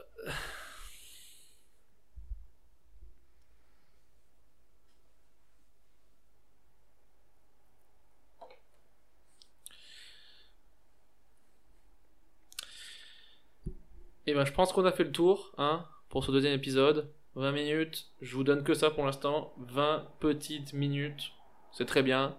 Et 14.26 14.34
ben, 14.34 14.46
je 14.46 14.54
pense 14.54 14.72
qu'on 14.72 14.86
a 14.86 14.92
fait 14.92 15.04
le 15.04 15.12
tour, 15.12 15.52
hein, 15.58 15.86
pour 16.10 16.24
ce 16.24 16.32
deuxième 16.32 16.54
épisode. 16.54 17.12
20 17.36 17.52
minutes, 17.52 18.08
je 18.22 18.36
vous 18.36 18.44
donne 18.44 18.64
que 18.64 18.74
ça 18.74 18.90
pour 18.90 19.06
l'instant. 19.06 19.54
20 19.58 20.06
petites 20.20 20.74
minutes, 20.74 21.34
c'est 21.72 21.86
très 21.86 22.04
bien. 22.04 22.38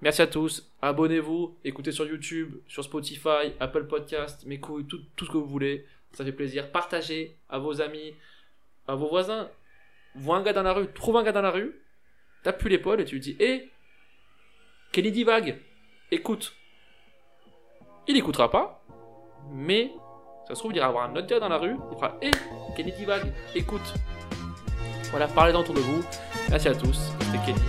Merci 0.00 0.22
à 0.22 0.26
tous, 0.26 0.72
abonnez-vous, 0.80 1.58
écoutez 1.64 1.92
sur 1.92 2.06
YouTube, 2.06 2.56
sur 2.66 2.84
Spotify, 2.84 3.52
Apple 3.60 3.86
Podcast, 3.86 4.46
mes 4.46 4.60
couilles, 4.60 4.86
tout, 4.86 5.00
tout 5.16 5.26
ce 5.26 5.30
que 5.30 5.36
vous 5.36 5.46
voulez. 5.46 5.86
Ça 6.12 6.24
fait 6.24 6.32
plaisir. 6.32 6.70
Partagez 6.72 7.36
à 7.48 7.58
vos 7.58 7.80
amis, 7.80 8.14
à 8.86 8.94
vos 8.94 9.08
voisins. 9.08 9.50
Vois 10.14 10.38
un 10.38 10.42
gars 10.42 10.52
dans 10.52 10.62
la 10.62 10.72
rue, 10.72 10.90
trouve 10.92 11.16
un 11.16 11.22
gars 11.22 11.32
dans 11.32 11.42
la 11.42 11.50
rue, 11.50 11.80
tape 12.42 12.58
plus 12.58 12.70
l'épaule 12.70 13.00
et 13.00 13.04
tu 13.04 13.16
lui 13.16 13.20
dis 13.20 13.36
Hé, 13.38 13.70
Kenny 14.92 15.12
divague, 15.12 15.60
écoute. 16.10 16.54
Il 18.06 18.16
écoutera 18.16 18.50
pas, 18.50 18.82
mais 19.50 19.92
ça 20.48 20.54
se 20.54 20.60
trouve, 20.60 20.72
il 20.72 20.78
ira 20.78 20.86
avoir 20.86 21.10
un 21.10 21.14
autre 21.14 21.26
gars 21.26 21.38
dans 21.38 21.50
la 21.50 21.58
rue, 21.58 21.76
il 21.92 21.96
fera 21.96 22.16
Hé, 22.22 22.28
hey, 22.28 22.32
Kenny 22.74 22.92
divague, 22.92 23.32
écoute. 23.54 23.94
Voilà, 25.10 25.28
parlez-en 25.28 25.60
autour 25.60 25.74
de 25.74 25.80
vous. 25.80 26.02
Merci 26.48 26.68
à 26.68 26.74
tous, 26.74 27.12
c'était 27.20 27.44
Kenny, 27.44 27.60